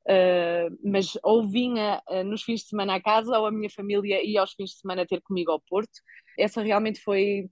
Uh, 0.07 0.75
mas 0.83 1.17
ou 1.23 1.47
vinha 1.47 2.01
uh, 2.09 2.23
nos 2.23 2.41
fins 2.41 2.61
de 2.61 2.69
semana 2.69 2.95
à 2.95 3.01
casa 3.01 3.37
ou 3.37 3.45
a 3.45 3.51
minha 3.51 3.69
família 3.69 4.25
ia 4.25 4.41
aos 4.41 4.53
fins 4.53 4.71
de 4.71 4.77
semana 4.77 5.05
ter 5.05 5.21
comigo 5.21 5.51
ao 5.51 5.61
Porto. 5.61 5.91
Essa 6.37 6.61
realmente 6.61 6.99
foi, 6.99 7.49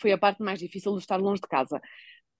foi 0.00 0.10
a 0.12 0.18
parte 0.18 0.42
mais 0.42 0.58
difícil 0.58 0.92
de 0.94 0.98
estar 0.98 1.20
longe 1.20 1.40
de 1.40 1.48
casa. 1.48 1.80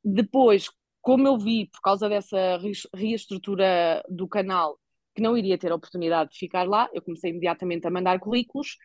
Depois, 0.04 0.68
como 1.00 1.28
eu 1.28 1.38
vi, 1.38 1.66
por 1.66 1.80
causa 1.80 2.08
dessa 2.08 2.58
reestrutura 2.94 4.02
do 4.08 4.26
canal, 4.26 4.78
que 5.14 5.22
não 5.22 5.36
iria 5.36 5.56
ter 5.56 5.70
a 5.70 5.76
oportunidade 5.76 6.32
de 6.32 6.38
ficar 6.38 6.66
lá, 6.66 6.88
eu 6.92 7.00
comecei 7.00 7.30
imediatamente 7.30 7.86
a 7.86 7.90
mandar 7.90 8.18
currículos, 8.18 8.76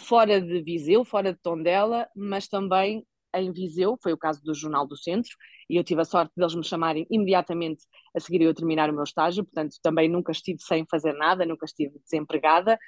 fora 0.00 0.40
de 0.40 0.62
Viseu, 0.62 1.04
fora 1.04 1.32
de 1.32 1.40
Tondela, 1.40 2.08
mas 2.14 2.46
também 2.46 3.04
em 3.34 3.52
Viseu, 3.52 3.98
foi 4.02 4.12
o 4.12 4.18
caso 4.18 4.42
do 4.42 4.54
Jornal 4.54 4.86
do 4.86 4.96
Centro, 4.96 5.30
e 5.68 5.76
eu 5.76 5.84
tive 5.84 6.00
a 6.00 6.04
sorte 6.04 6.32
deles 6.36 6.54
me 6.54 6.64
chamarem 6.64 7.06
imediatamente 7.10 7.84
a 8.14 8.20
seguir 8.20 8.42
eu 8.42 8.54
terminar 8.54 8.90
o 8.90 8.92
meu 8.92 9.04
estágio, 9.04 9.44
portanto 9.44 9.76
também 9.82 10.08
nunca 10.08 10.32
estive 10.32 10.60
sem 10.60 10.84
fazer 10.90 11.12
nada, 11.14 11.46
nunca 11.46 11.64
estive 11.64 11.98
desempregada. 12.00 12.78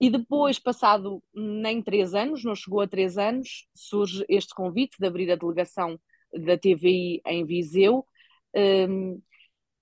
E 0.00 0.10
depois, 0.10 0.58
passado 0.58 1.22
nem 1.34 1.82
três 1.82 2.14
anos, 2.14 2.44
não 2.44 2.54
chegou 2.54 2.80
a 2.80 2.88
três 2.88 3.18
anos, 3.18 3.66
surge 3.74 4.24
este 4.28 4.54
convite 4.54 4.96
de 4.98 5.06
abrir 5.06 5.30
a 5.30 5.36
delegação 5.36 5.98
da 6.32 6.56
TVI 6.56 7.20
em 7.26 7.44
Viseu. 7.44 8.06
Um, 8.54 9.20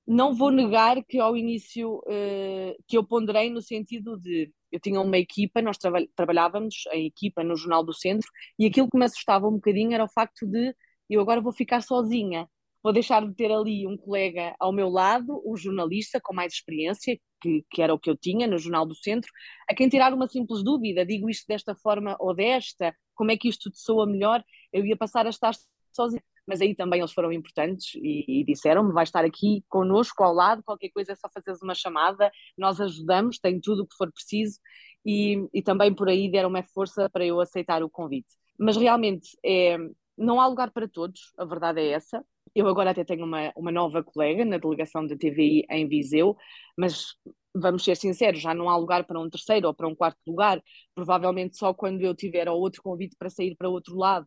não 0.06 0.34
vou 0.34 0.50
negar 0.50 1.02
que 1.04 1.20
ao 1.20 1.36
início 1.36 1.98
uh, 1.98 2.74
que 2.88 2.98
eu 2.98 3.04
ponderei 3.04 3.48
no 3.48 3.62
sentido 3.62 4.18
de 4.18 4.52
eu 4.72 4.80
tinha 4.80 5.00
uma 5.00 5.18
equipa, 5.18 5.62
nós 5.62 5.78
traba 5.78 5.98
trabalhávamos 6.14 6.84
em 6.92 7.06
equipa 7.06 7.42
no 7.44 7.56
Jornal 7.56 7.84
do 7.84 7.92
Centro 7.92 8.28
e 8.58 8.66
aquilo 8.66 8.88
que 8.90 8.98
me 8.98 9.04
assustava 9.04 9.48
um 9.48 9.52
bocadinho 9.52 9.94
era 9.94 10.04
o 10.04 10.08
facto 10.08 10.46
de 10.46 10.74
eu 11.08 11.20
agora 11.20 11.40
vou 11.40 11.52
ficar 11.52 11.82
sozinha, 11.82 12.48
vou 12.82 12.92
deixar 12.92 13.26
de 13.26 13.34
ter 13.34 13.50
ali 13.50 13.86
um 13.86 13.96
colega 13.96 14.54
ao 14.60 14.72
meu 14.72 14.88
lado, 14.88 15.42
um 15.44 15.56
jornalista 15.56 16.20
com 16.22 16.34
mais 16.34 16.52
experiência, 16.52 17.18
que, 17.40 17.64
que 17.70 17.82
era 17.82 17.92
o 17.92 17.98
que 17.98 18.08
eu 18.08 18.16
tinha 18.16 18.46
no 18.46 18.58
Jornal 18.58 18.86
do 18.86 18.94
Centro, 18.94 19.30
a 19.68 19.74
quem 19.74 19.88
tirar 19.88 20.14
uma 20.14 20.28
simples 20.28 20.62
dúvida, 20.62 21.04
digo 21.04 21.28
isto 21.28 21.46
desta 21.48 21.74
forma 21.74 22.16
ou 22.20 22.34
desta, 22.34 22.94
como 23.14 23.30
é 23.32 23.36
que 23.36 23.48
isto 23.48 23.70
soa 23.74 24.06
melhor, 24.06 24.42
eu 24.72 24.84
ia 24.84 24.96
passar 24.96 25.26
a 25.26 25.30
estar 25.30 25.52
sozinha 25.94 26.23
mas 26.50 26.61
aí 26.61 26.75
também 26.75 27.00
eles 27.00 27.12
foram 27.12 27.32
importantes 27.32 27.94
e, 27.94 28.40
e 28.40 28.44
disseram-me: 28.44 28.92
vai 28.92 29.04
estar 29.04 29.25
aqui 29.25 29.64
connosco 29.68 30.25
ao 30.25 30.35
lado, 30.35 30.64
qualquer 30.64 30.90
coisa 30.90 31.12
é 31.12 31.14
só 31.14 31.28
fazeres 31.32 31.62
uma 31.62 31.76
chamada, 31.76 32.30
nós 32.59 32.80
ajudamos, 32.80 33.38
tem 33.38 33.61
tudo 33.61 33.85
o 33.85 33.87
que 33.87 33.94
for 33.97 34.11
preciso, 34.12 34.59
e, 35.06 35.47
e 35.54 35.62
também 35.62 35.94
por 35.94 36.09
aí 36.09 36.28
deram-me 36.28 36.62
força 36.64 37.09
para 37.09 37.25
eu 37.25 37.40
aceitar 37.40 37.85
o 37.85 37.88
convite. 37.88 38.28
Mas 38.59 38.76
realmente 38.76 39.28
é, 39.44 39.78
não 40.18 40.40
há 40.40 40.47
lugar 40.49 40.73
para 40.73 40.88
todos, 40.88 41.32
a 41.38 41.44
verdade 41.44 41.80
é 41.80 41.92
essa. 41.92 42.25
Eu 42.52 42.66
agora 42.66 42.90
até 42.90 43.04
tenho 43.04 43.25
uma, 43.25 43.52
uma 43.56 43.70
nova 43.70 44.02
colega 44.02 44.44
na 44.44 44.59
delegação 44.59 45.06
da 45.06 45.16
TVI 45.16 45.64
em 45.70 45.87
Viseu, 45.87 46.37
mas 46.76 47.14
vamos 47.54 47.85
ser 47.85 47.97
sinceros, 47.97 48.40
já 48.40 48.52
não 48.52 48.68
há 48.68 48.76
lugar 48.76 49.04
para 49.04 49.20
um 49.20 49.30
terceiro 49.30 49.68
ou 49.68 49.75
para 49.75 49.87
um 49.87 49.94
quarto 49.94 50.18
lugar. 50.26 50.61
Provavelmente 50.94 51.56
só 51.56 51.73
quando 51.73 52.00
eu 52.02 52.12
tiver 52.12 52.49
outro 52.49 52.82
convite 52.82 53.14
para 53.16 53.30
sair 53.30 53.54
para 53.56 53.68
outro 53.68 53.97
lado 53.97 54.26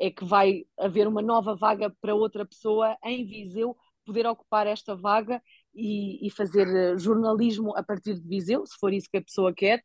é 0.00 0.10
que 0.10 0.24
vai 0.24 0.64
haver 0.78 1.06
uma 1.06 1.22
nova 1.22 1.54
vaga 1.54 1.94
para 2.00 2.14
outra 2.14 2.46
pessoa 2.46 2.96
em 3.04 3.26
Viseu 3.26 3.76
poder 4.04 4.26
ocupar 4.26 4.66
esta 4.66 4.96
vaga 4.96 5.42
e, 5.74 6.26
e, 6.26 6.30
fazer 6.30 6.66
eh, 6.66 6.98
jornalismo 6.98 7.76
a 7.76 7.82
partir 7.82 8.14
de 8.18 8.26
Viseu, 8.26 8.66
se 8.66 8.76
for 8.80 8.92
isso 8.92 9.08
que 9.10 9.18
a 9.18 9.22
pessoa 9.22 9.54
quer, 9.54 9.82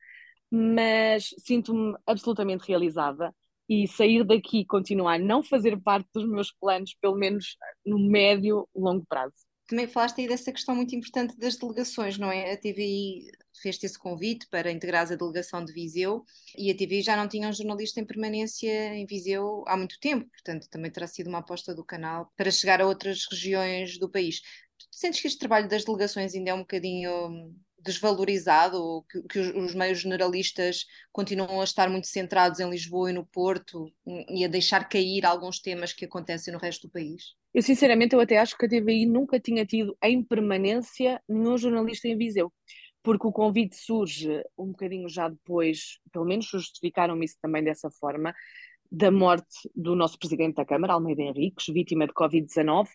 mas 0.49 1.29
sinto-me 1.39 1.95
absolutamente 2.07 2.67
realizada 2.67 3.35
e 3.69 3.87
sair 3.87 4.23
daqui 4.23 4.65
continuar 4.65 5.15
a 5.15 5.19
não 5.19 5.43
fazer 5.43 5.79
parte 5.81 6.09
dos 6.13 6.27
meus 6.27 6.51
planos, 6.51 6.95
pelo 7.01 7.15
menos 7.15 7.57
no 7.85 7.99
médio, 7.99 8.67
longo 8.75 9.05
prazo. 9.07 9.44
Também 9.67 9.87
falaste 9.87 10.21
aí 10.21 10.27
dessa 10.27 10.51
questão 10.51 10.75
muito 10.75 10.95
importante 10.95 11.35
das 11.37 11.55
delegações, 11.55 12.17
não 12.19 12.31
é? 12.31 12.53
A 12.53 12.57
TVI 12.57 13.31
fez-te 13.61 13.85
esse 13.85 13.97
convite 13.97 14.47
para 14.47 14.71
integrar 14.71 15.11
a 15.11 15.15
delegação 15.15 15.65
de 15.65 15.73
Viseu 15.73 16.23
e 16.55 16.69
a 16.69 16.75
TV 16.75 17.01
já 17.01 17.15
não 17.17 17.27
tinha 17.27 17.49
um 17.49 17.53
jornalista 17.53 17.99
em 17.99 18.05
permanência 18.05 18.93
em 18.93 19.05
Viseu 19.07 19.63
há 19.67 19.75
muito 19.75 19.99
tempo, 19.99 20.29
portanto 20.29 20.67
também 20.69 20.91
terá 20.91 21.07
sido 21.07 21.27
uma 21.27 21.39
aposta 21.39 21.73
do 21.73 21.83
canal 21.83 22.31
para 22.37 22.51
chegar 22.51 22.79
a 22.79 22.85
outras 22.85 23.25
regiões 23.31 23.97
do 23.97 24.09
país. 24.09 24.41
Tu 24.77 24.85
sentes 24.91 25.19
que 25.19 25.27
este 25.27 25.39
trabalho 25.39 25.67
das 25.67 25.83
delegações 25.83 26.35
ainda 26.35 26.51
é 26.51 26.53
um 26.53 26.59
bocadinho 26.59 27.55
desvalorizado, 27.79 28.77
ou 28.77 29.03
que, 29.03 29.21
que 29.23 29.39
os 29.39 29.75
meios 29.75 29.99
generalistas 29.99 30.85
continuam 31.11 31.61
a 31.61 31.63
estar 31.63 31.89
muito 31.89 32.07
centrados 32.07 32.59
em 32.59 32.69
Lisboa 32.69 33.11
e 33.11 33.13
no 33.13 33.25
Porto 33.25 33.91
e 34.29 34.43
a 34.43 34.47
deixar 34.47 34.89
cair 34.89 35.25
alguns 35.25 35.59
temas 35.59 35.93
que 35.93 36.05
acontecem 36.05 36.51
no 36.51 36.59
resto 36.59 36.87
do 36.87 36.91
país? 36.91 37.35
Eu 37.55 37.61
sinceramente 37.63 38.13
eu 38.13 38.19
até 38.19 38.37
acho 38.37 38.57
que 38.57 38.65
a 38.65 38.69
TVI 38.69 39.05
nunca 39.05 39.39
tinha 39.39 39.65
tido 39.65 39.97
em 40.03 40.21
permanência 40.21 41.21
no 41.27 41.57
jornalista 41.57 42.07
em 42.07 42.17
Viseu 42.17 42.51
porque 43.01 43.27
o 43.27 43.31
convite 43.31 43.75
surge 43.75 44.43
um 44.57 44.71
bocadinho 44.71 45.07
já 45.07 45.29
depois, 45.29 45.99
pelo 46.11 46.25
menos 46.25 46.47
justificaram-me 46.47 47.23
isso 47.23 47.37
também 47.39 47.63
dessa 47.63 47.87
forma, 47.91 48.33
da 48.91 49.11
morte 49.11 49.69
do 49.75 49.95
nosso 49.95 50.17
presidente 50.17 50.55
da 50.55 50.65
Câmara, 50.65 50.93
Almeida 50.93 51.21
Henriques, 51.21 51.67
vítima 51.67 52.07
de 52.07 52.13
Covid-19, 52.13 52.87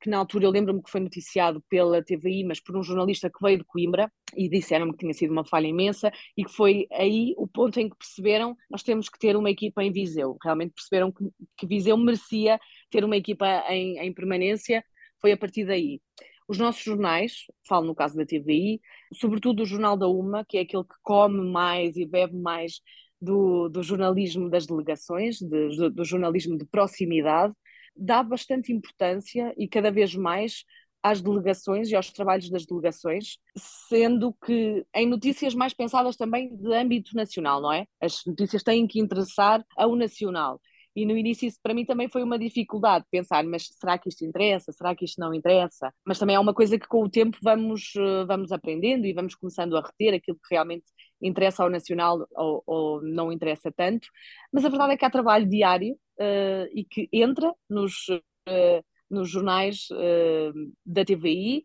que 0.00 0.10
na 0.10 0.18
altura 0.18 0.46
eu 0.46 0.50
lembro-me 0.50 0.82
que 0.82 0.90
foi 0.90 1.00
noticiado 1.00 1.62
pela 1.68 2.02
TVI, 2.02 2.44
mas 2.44 2.60
por 2.60 2.76
um 2.76 2.82
jornalista 2.82 3.30
que 3.30 3.38
veio 3.40 3.58
de 3.58 3.64
Coimbra, 3.64 4.10
e 4.36 4.48
disseram-me 4.48 4.92
que 4.92 4.98
tinha 4.98 5.12
sido 5.12 5.30
uma 5.30 5.44
falha 5.44 5.66
imensa, 5.66 6.10
e 6.36 6.44
que 6.44 6.50
foi 6.50 6.86
aí 6.90 7.34
o 7.36 7.46
ponto 7.46 7.78
em 7.78 7.88
que 7.88 7.96
perceberam 7.96 8.56
nós 8.70 8.82
temos 8.82 9.08
que 9.08 9.18
ter 9.18 9.36
uma 9.36 9.50
equipa 9.50 9.82
em 9.84 9.92
Viseu. 9.92 10.36
Realmente 10.42 10.72
perceberam 10.74 11.12
que, 11.12 11.24
que 11.56 11.66
Viseu 11.66 11.96
merecia 11.96 12.58
ter 12.92 13.04
uma 13.04 13.16
equipa 13.16 13.46
em, 13.70 13.98
em 13.98 14.12
permanência, 14.12 14.84
foi 15.20 15.32
a 15.32 15.36
partir 15.36 15.64
daí. 15.64 16.00
Os 16.46 16.58
nossos 16.58 16.82
jornais, 16.82 17.46
falo 17.66 17.86
no 17.86 17.94
caso 17.94 18.16
da 18.16 18.26
TVI, 18.26 18.80
sobretudo 19.14 19.62
o 19.62 19.66
Jornal 19.66 19.96
da 19.96 20.06
UMA, 20.06 20.44
que 20.46 20.58
é 20.58 20.60
aquele 20.60 20.84
que 20.84 20.94
come 21.02 21.40
mais 21.50 21.96
e 21.96 22.04
bebe 22.04 22.36
mais 22.36 22.80
do, 23.20 23.68
do 23.68 23.82
jornalismo 23.82 24.50
das 24.50 24.66
delegações, 24.66 25.38
de, 25.38 25.90
do 25.90 26.04
jornalismo 26.04 26.58
de 26.58 26.66
proximidade, 26.66 27.54
dá 27.96 28.22
bastante 28.22 28.72
importância 28.72 29.54
e 29.56 29.68
cada 29.68 29.90
vez 29.90 30.14
mais 30.14 30.64
às 31.02 31.20
delegações 31.20 31.90
e 31.90 31.96
aos 31.96 32.10
trabalhos 32.12 32.48
das 32.48 32.64
delegações, 32.64 33.38
sendo 33.56 34.32
que 34.44 34.84
em 34.94 35.06
notícias 35.08 35.54
mais 35.54 35.74
pensadas 35.74 36.16
também 36.16 36.54
de 36.56 36.72
âmbito 36.74 37.16
nacional, 37.16 37.60
não 37.60 37.72
é? 37.72 37.86
As 38.00 38.22
notícias 38.26 38.62
têm 38.62 38.86
que 38.86 39.00
interessar 39.00 39.64
ao 39.76 39.96
nacional. 39.96 40.60
E 40.94 41.06
no 41.06 41.16
início 41.16 41.48
isso 41.48 41.58
para 41.62 41.74
mim 41.74 41.84
também 41.84 42.08
foi 42.08 42.22
uma 42.22 42.38
dificuldade, 42.38 43.06
pensar, 43.10 43.42
mas 43.44 43.68
será 43.80 43.98
que 43.98 44.08
isto 44.08 44.24
interessa? 44.24 44.72
Será 44.72 44.94
que 44.94 45.04
isto 45.04 45.20
não 45.20 45.32
interessa? 45.32 45.92
Mas 46.04 46.18
também 46.18 46.36
é 46.36 46.40
uma 46.40 46.54
coisa 46.54 46.78
que 46.78 46.86
com 46.86 47.04
o 47.04 47.10
tempo 47.10 47.38
vamos, 47.42 47.92
eh, 47.96 48.24
vamos 48.26 48.52
aprendendo 48.52 49.06
e 49.06 49.12
vamos 49.12 49.34
começando 49.34 49.76
a 49.76 49.80
reter 49.80 50.14
aquilo 50.14 50.36
que 50.36 50.54
realmente 50.54 50.84
interessa 51.20 51.62
ao 51.62 51.70
nacional 51.70 52.26
ou, 52.32 52.62
ou 52.66 53.02
não 53.02 53.32
interessa 53.32 53.72
tanto. 53.72 54.08
Mas 54.52 54.64
a 54.64 54.68
verdade 54.68 54.92
é 54.92 54.96
que 54.96 55.04
há 55.04 55.10
trabalho 55.10 55.48
diário 55.48 55.94
uh, 55.94 56.68
e 56.74 56.84
que 56.84 57.08
entra 57.12 57.52
nos, 57.70 58.08
uh, 58.08 58.84
nos 59.10 59.30
jornais 59.30 59.86
uh, 59.92 60.72
da 60.84 61.04
TVI, 61.04 61.62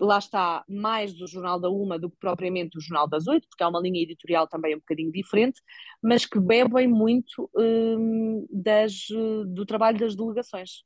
lá 0.00 0.18
está 0.18 0.64
mais 0.68 1.12
do 1.12 1.26
Jornal 1.26 1.60
da 1.60 1.68
Uma 1.68 1.98
do 1.98 2.10
que 2.10 2.16
propriamente 2.18 2.78
o 2.78 2.80
Jornal 2.80 3.08
das 3.08 3.26
Oito, 3.26 3.46
porque 3.48 3.62
há 3.62 3.68
uma 3.68 3.80
linha 3.80 4.02
editorial 4.02 4.48
também 4.48 4.74
um 4.74 4.78
bocadinho 4.78 5.12
diferente, 5.12 5.60
mas 6.02 6.24
que 6.24 6.40
bebem 6.40 6.88
muito 6.88 7.50
hum, 7.56 8.46
das, 8.50 9.06
do 9.54 9.66
trabalho 9.66 9.98
das 9.98 10.16
delegações. 10.16 10.82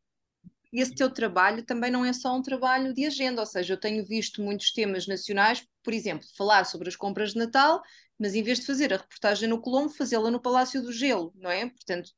E 0.73 0.80
esse 0.80 0.92
teu 0.92 1.09
trabalho 1.09 1.64
também 1.64 1.88
não 1.88 2.04
é 2.04 2.12
só 2.12 2.37
um 2.37 2.42
trabalho 2.42 2.92
de 2.92 3.06
agenda, 3.06 3.40
ou 3.40 3.47
seja, 3.47 3.75
eu 3.75 3.78
tenho 3.78 4.04
visto 4.04 4.42
muitos 4.42 4.73
temas 4.73 5.06
nacionais, 5.06 5.64
por 5.85 5.94
exemplo, 5.94 6.26
falar 6.37 6.64
sobre 6.64 6.88
as 6.88 6.97
compras 6.97 7.33
de 7.33 7.38
Natal, 7.38 7.80
mas 8.18 8.35
em 8.35 8.42
vez 8.42 8.59
de 8.59 8.66
fazer 8.66 8.92
a 8.92 8.97
reportagem 8.97 9.49
no 9.49 9.61
Colombo, 9.61 9.90
fazê-la 9.90 10.33
no 10.33 10.40
Palácio 10.40 10.83
do 10.83 10.92
Gelo, 10.92 11.33
não 11.37 11.49
é? 11.49 11.68
Portanto, 11.68 12.11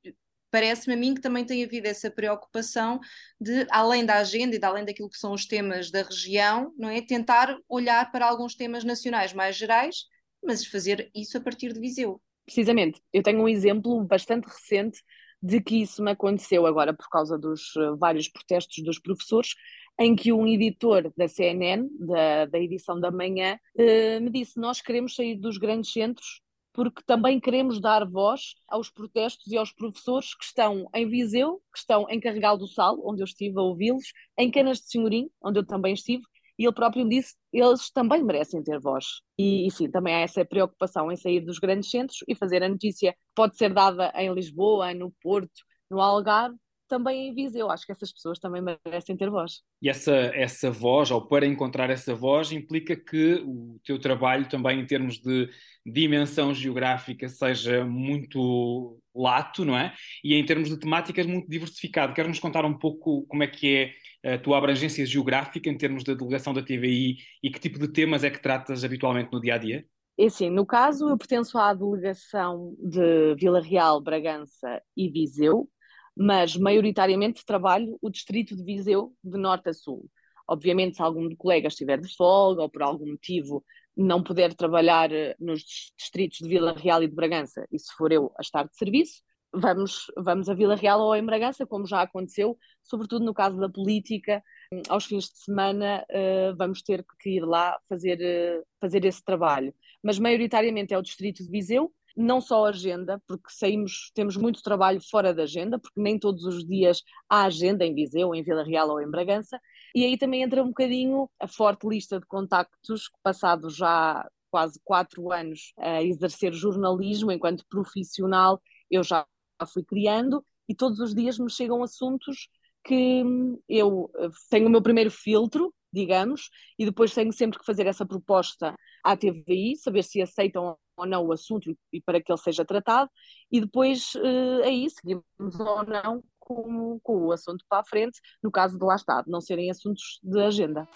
parece-me 0.50 0.94
a 0.94 0.96
mim 0.96 1.14
que 1.14 1.20
também 1.20 1.44
tem 1.44 1.64
havido 1.64 1.86
essa 1.86 2.10
preocupação 2.10 3.00
de, 3.40 3.66
além 3.70 4.04
da 4.04 4.16
agenda 4.16 4.56
e 4.56 4.58
de 4.58 4.64
além 4.64 4.84
daquilo 4.84 5.10
que 5.10 5.18
são 5.18 5.32
os 5.32 5.46
temas 5.46 5.90
da 5.90 6.02
região, 6.02 6.72
não 6.76 6.88
é? 6.88 7.00
Tentar 7.00 7.56
olhar 7.68 8.10
para 8.10 8.26
alguns 8.26 8.54
temas 8.54 8.84
nacionais 8.84 9.32
mais 9.32 9.56
gerais, 9.56 10.04
mas 10.42 10.64
fazer 10.66 11.10
isso 11.14 11.36
a 11.36 11.40
partir 11.40 11.72
de 11.72 11.80
Viseu. 11.80 12.20
Precisamente, 12.44 13.00
eu 13.12 13.22
tenho 13.22 13.40
um 13.40 13.48
exemplo 13.48 14.02
bastante 14.04 14.46
recente 14.46 15.02
de 15.42 15.60
que 15.60 15.82
isso 15.82 16.02
me 16.02 16.12
aconteceu 16.12 16.66
agora 16.66 16.94
por 16.94 17.08
causa 17.08 17.38
dos 17.38 17.74
uh, 17.76 17.96
vários 17.96 18.28
protestos 18.28 18.82
dos 18.82 18.98
professores, 18.98 19.54
em 19.98 20.14
que 20.14 20.32
um 20.32 20.46
editor 20.46 21.12
da 21.16 21.28
CNN, 21.28 21.88
da, 21.98 22.46
da 22.46 22.58
edição 22.58 22.98
da 22.98 23.10
manhã, 23.10 23.58
uh, 23.76 24.20
me 24.20 24.30
disse: 24.30 24.58
Nós 24.58 24.80
queremos 24.80 25.14
sair 25.14 25.36
dos 25.36 25.58
grandes 25.58 25.92
centros 25.92 26.40
porque 26.76 27.02
também 27.06 27.40
queremos 27.40 27.80
dar 27.80 28.06
voz 28.06 28.54
aos 28.68 28.90
protestos 28.90 29.50
e 29.50 29.56
aos 29.56 29.72
professores 29.72 30.34
que 30.34 30.44
estão 30.44 30.86
em 30.94 31.08
Viseu, 31.08 31.56
que 31.72 31.78
estão 31.78 32.06
em 32.10 32.20
Carregal 32.20 32.58
do 32.58 32.68
Sal, 32.68 33.00
onde 33.02 33.22
eu 33.22 33.24
estive 33.24 33.58
a 33.58 33.62
ouvi-los, 33.62 34.12
em 34.38 34.50
Canas 34.50 34.80
de 34.80 34.90
Senhorim, 34.90 35.30
onde 35.42 35.58
eu 35.58 35.66
também 35.66 35.94
estive, 35.94 36.22
e 36.58 36.64
ele 36.66 36.74
próprio 36.74 37.08
disse 37.08 37.34
eles 37.50 37.90
também 37.90 38.22
merecem 38.22 38.62
ter 38.62 38.78
voz. 38.78 39.06
E, 39.38 39.66
e, 39.66 39.70
sim, 39.70 39.90
também 39.90 40.14
há 40.14 40.18
essa 40.18 40.44
preocupação 40.44 41.10
em 41.10 41.16
sair 41.16 41.40
dos 41.40 41.58
grandes 41.58 41.88
centros 41.90 42.18
e 42.28 42.34
fazer 42.34 42.62
a 42.62 42.68
notícia 42.68 43.14
que 43.14 43.18
pode 43.34 43.56
ser 43.56 43.72
dada 43.72 44.12
em 44.14 44.30
Lisboa, 44.34 44.92
no 44.92 45.10
Porto, 45.22 45.62
no 45.90 45.98
Algarve, 45.98 46.58
também 46.86 47.28
em 47.28 47.34
Viseu. 47.34 47.70
Acho 47.70 47.84
que 47.84 47.92
essas 47.92 48.12
pessoas 48.12 48.38
também 48.38 48.62
merecem 48.62 49.16
ter 49.16 49.30
voz. 49.30 49.62
E 49.82 49.88
essa, 49.88 50.14
essa 50.34 50.70
voz, 50.70 51.10
ou 51.10 51.26
para 51.26 51.46
encontrar 51.46 51.90
essa 51.90 52.14
voz, 52.14 52.52
implica 52.52 52.96
que 52.96 53.42
o 53.44 53.78
teu 53.84 53.98
trabalho 53.98 54.48
também 54.48 54.80
em 54.80 54.86
termos 54.86 55.18
de 55.18 55.48
dimensão 55.84 56.52
geográfica 56.54 57.28
seja 57.28 57.84
muito 57.84 59.00
lato, 59.14 59.64
não 59.64 59.76
é? 59.76 59.94
E 60.22 60.34
em 60.34 60.44
termos 60.44 60.68
de 60.68 60.78
temáticas 60.78 61.26
muito 61.26 61.48
diversificado. 61.48 62.14
Queres-nos 62.14 62.40
contar 62.40 62.64
um 62.64 62.78
pouco 62.78 63.26
como 63.26 63.42
é 63.42 63.46
que 63.46 63.92
é 64.22 64.34
a 64.34 64.38
tua 64.38 64.58
abrangência 64.58 65.06
geográfica 65.06 65.68
em 65.68 65.78
termos 65.78 66.02
da 66.02 66.14
delegação 66.14 66.52
da 66.52 66.62
TVI 66.62 67.16
e 67.42 67.50
que 67.50 67.60
tipo 67.60 67.78
de 67.78 67.88
temas 67.88 68.24
é 68.24 68.30
que 68.30 68.42
tratas 68.42 68.84
habitualmente 68.84 69.30
no 69.32 69.40
dia 69.40 69.54
a 69.54 69.58
dia? 69.58 69.84
É 70.18 70.26
assim, 70.26 70.48
no 70.48 70.64
caso, 70.64 71.10
eu 71.10 71.18
pertenço 71.18 71.58
à 71.58 71.74
delegação 71.74 72.74
de 72.78 73.34
Vila 73.34 73.60
Real, 73.60 74.00
Bragança 74.00 74.80
e 74.96 75.10
Viseu, 75.10 75.68
mas 76.16 76.56
maioritariamente 76.56 77.44
trabalho 77.44 77.98
o 78.00 78.10
distrito 78.10 78.56
de 78.56 78.62
Viseu 78.64 79.12
de 79.22 79.38
norte 79.38 79.68
a 79.68 79.74
sul. 79.74 80.08
Obviamente, 80.48 80.96
se 80.96 81.02
algum 81.02 81.34
colega 81.36 81.68
estiver 81.68 82.00
de 82.00 82.14
folga 82.16 82.62
ou 82.62 82.70
por 82.70 82.82
algum 82.82 83.10
motivo 83.10 83.64
não 83.96 84.22
puder 84.22 84.54
trabalhar 84.54 85.12
eh, 85.12 85.34
nos 85.40 85.62
distritos 85.98 86.38
de 86.38 86.48
Vila 86.48 86.72
Real 86.72 87.02
e 87.02 87.08
de 87.08 87.14
Bragança, 87.14 87.66
e 87.72 87.78
se 87.78 87.92
for 87.96 88.12
eu 88.12 88.30
a 88.38 88.42
estar 88.42 88.64
de 88.64 88.76
serviço, 88.76 89.22
vamos, 89.52 90.06
vamos 90.16 90.48
a 90.48 90.54
Vila 90.54 90.76
Real 90.76 91.00
ou 91.00 91.14
em 91.16 91.24
Bragança, 91.24 91.66
como 91.66 91.86
já 91.86 92.02
aconteceu, 92.02 92.58
sobretudo 92.82 93.24
no 93.24 93.34
caso 93.34 93.58
da 93.58 93.68
política, 93.68 94.42
hum, 94.72 94.82
aos 94.88 95.06
fins 95.06 95.24
de 95.24 95.38
semana 95.38 96.04
uh, 96.10 96.56
vamos 96.56 96.82
ter 96.82 97.04
que 97.20 97.30
ir 97.36 97.44
lá 97.44 97.78
fazer, 97.88 98.18
uh, 98.18 98.64
fazer 98.80 99.04
esse 99.04 99.24
trabalho. 99.24 99.74
Mas 100.02 100.18
maioritariamente 100.18 100.92
é 100.92 100.98
o 100.98 101.02
distrito 101.02 101.42
de 101.42 101.50
Viseu, 101.50 101.92
não 102.16 102.40
só 102.40 102.64
agenda, 102.64 103.22
porque 103.26 103.48
saímos, 103.50 104.10
temos 104.14 104.36
muito 104.36 104.62
trabalho 104.62 105.00
fora 105.00 105.34
da 105.34 105.42
agenda, 105.42 105.78
porque 105.78 106.00
nem 106.00 106.18
todos 106.18 106.44
os 106.44 106.66
dias 106.66 107.02
há 107.28 107.44
agenda 107.44 107.84
em 107.84 107.94
Viseu, 107.94 108.34
em 108.34 108.42
Vila 108.42 108.64
Real 108.64 108.88
ou 108.88 109.00
em 109.00 109.10
Bragança, 109.10 109.60
e 109.94 110.04
aí 110.04 110.16
também 110.16 110.42
entra 110.42 110.62
um 110.62 110.68
bocadinho 110.68 111.28
a 111.38 111.46
forte 111.46 111.86
lista 111.86 112.18
de 112.18 112.26
contactos, 112.26 113.10
passados 113.22 113.76
já 113.76 114.26
quase 114.50 114.80
quatro 114.82 115.30
anos 115.30 115.72
a 115.78 116.02
exercer 116.02 116.52
jornalismo 116.52 117.30
enquanto 117.30 117.66
profissional, 117.68 118.60
eu 118.90 119.02
já 119.02 119.26
fui 119.72 119.84
criando, 119.84 120.44
e 120.68 120.74
todos 120.74 120.98
os 121.00 121.14
dias 121.14 121.38
me 121.38 121.50
chegam 121.50 121.82
assuntos 121.82 122.48
que 122.84 123.22
eu 123.68 124.10
eh, 124.16 124.28
tenho 124.48 124.68
o 124.68 124.70
meu 124.70 124.80
primeiro 124.80 125.10
filtro, 125.10 125.74
digamos, 125.92 126.50
e 126.78 126.84
depois 126.84 127.14
tenho 127.14 127.32
sempre 127.32 127.58
que 127.58 127.64
fazer 127.64 127.86
essa 127.86 128.06
proposta 128.06 128.74
à 129.04 129.16
TVI, 129.16 129.76
saber 129.76 130.02
se 130.02 130.22
aceitam 130.22 130.76
ou 130.96 131.06
não 131.06 131.26
o 131.26 131.32
assunto 131.32 131.76
e 131.92 132.00
para 132.00 132.20
que 132.20 132.30
ele 132.30 132.38
seja 132.38 132.64
tratado, 132.64 133.10
e 133.50 133.60
depois 133.60 134.14
uh, 134.14 134.62
aí 134.64 134.88
seguimos 134.90 135.24
ou 135.60 135.84
não 135.84 136.22
com, 136.38 136.98
com 137.02 137.26
o 137.26 137.32
assunto 137.32 137.64
para 137.68 137.80
a 137.80 137.84
frente, 137.84 138.20
no 138.42 138.50
caso 138.50 138.78
de 138.78 138.84
lá 138.84 138.94
estar, 138.94 139.24
não 139.26 139.40
serem 139.40 139.70
assuntos 139.70 140.20
de 140.22 140.40
agenda. 140.40 140.88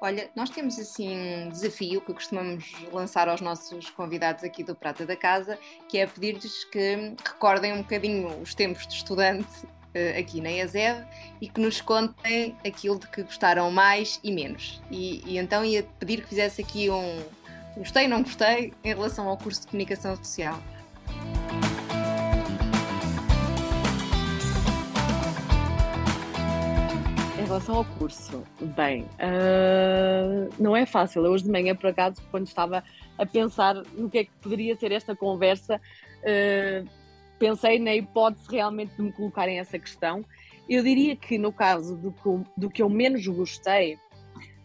Olha, 0.00 0.30
nós 0.36 0.50
temos 0.50 0.78
assim 0.78 1.16
um 1.16 1.48
desafio 1.48 2.00
que 2.00 2.12
costumamos 2.12 2.70
lançar 2.92 3.28
aos 3.28 3.40
nossos 3.40 3.88
convidados 3.90 4.44
aqui 4.44 4.62
do 4.62 4.74
Prata 4.74 5.06
da 5.06 5.16
Casa, 5.16 5.58
que 5.88 5.98
é 5.98 6.06
pedir-lhes 6.06 6.64
que 6.64 7.14
recordem 7.24 7.72
um 7.72 7.78
bocadinho 7.78 8.28
os 8.40 8.54
tempos 8.54 8.86
de 8.86 8.94
estudante 8.94 9.64
uh, 9.64 10.18
aqui 10.18 10.40
na 10.40 10.52
ESEV 10.52 11.06
e 11.40 11.48
que 11.48 11.60
nos 11.60 11.80
contem 11.80 12.54
aquilo 12.66 12.98
de 12.98 13.08
que 13.08 13.22
gostaram 13.22 13.70
mais 13.70 14.20
e 14.22 14.30
menos. 14.30 14.80
E, 14.90 15.22
e 15.26 15.38
então 15.38 15.64
ia 15.64 15.82
pedir 15.98 16.20
que 16.20 16.28
fizesse 16.28 16.60
aqui 16.60 16.90
um, 16.90 17.24
Gostei, 17.76 18.06
não 18.06 18.22
gostei, 18.22 18.72
em 18.84 18.88
relação 18.88 19.28
ao 19.28 19.36
curso 19.36 19.62
de 19.62 19.66
comunicação 19.66 20.14
social. 20.14 20.56
Em 27.36 27.44
relação 27.44 27.74
ao 27.74 27.84
curso, 27.84 28.44
bem, 28.76 29.02
uh, 29.02 30.54
não 30.56 30.76
é 30.76 30.86
fácil. 30.86 31.24
Eu 31.24 31.32
hoje 31.32 31.42
de 31.42 31.50
manhã, 31.50 31.74
por 31.74 31.88
acaso, 31.88 32.22
quando 32.30 32.46
estava 32.46 32.84
a 33.18 33.26
pensar 33.26 33.74
no 33.74 34.08
que 34.08 34.18
é 34.18 34.24
que 34.24 34.30
poderia 34.40 34.76
ser 34.76 34.92
esta 34.92 35.16
conversa, 35.16 35.80
uh, 36.20 36.88
pensei 37.40 37.80
na 37.80 37.92
hipótese 37.96 38.46
realmente 38.52 38.94
de 38.94 39.02
me 39.02 39.10
colocarem 39.10 39.58
essa 39.58 39.80
questão. 39.80 40.24
Eu 40.68 40.84
diria 40.84 41.16
que 41.16 41.38
no 41.38 41.52
caso 41.52 41.96
do 41.96 42.12
que, 42.12 42.50
do 42.56 42.70
que 42.70 42.82
eu 42.82 42.88
menos 42.88 43.26
gostei, 43.26 43.98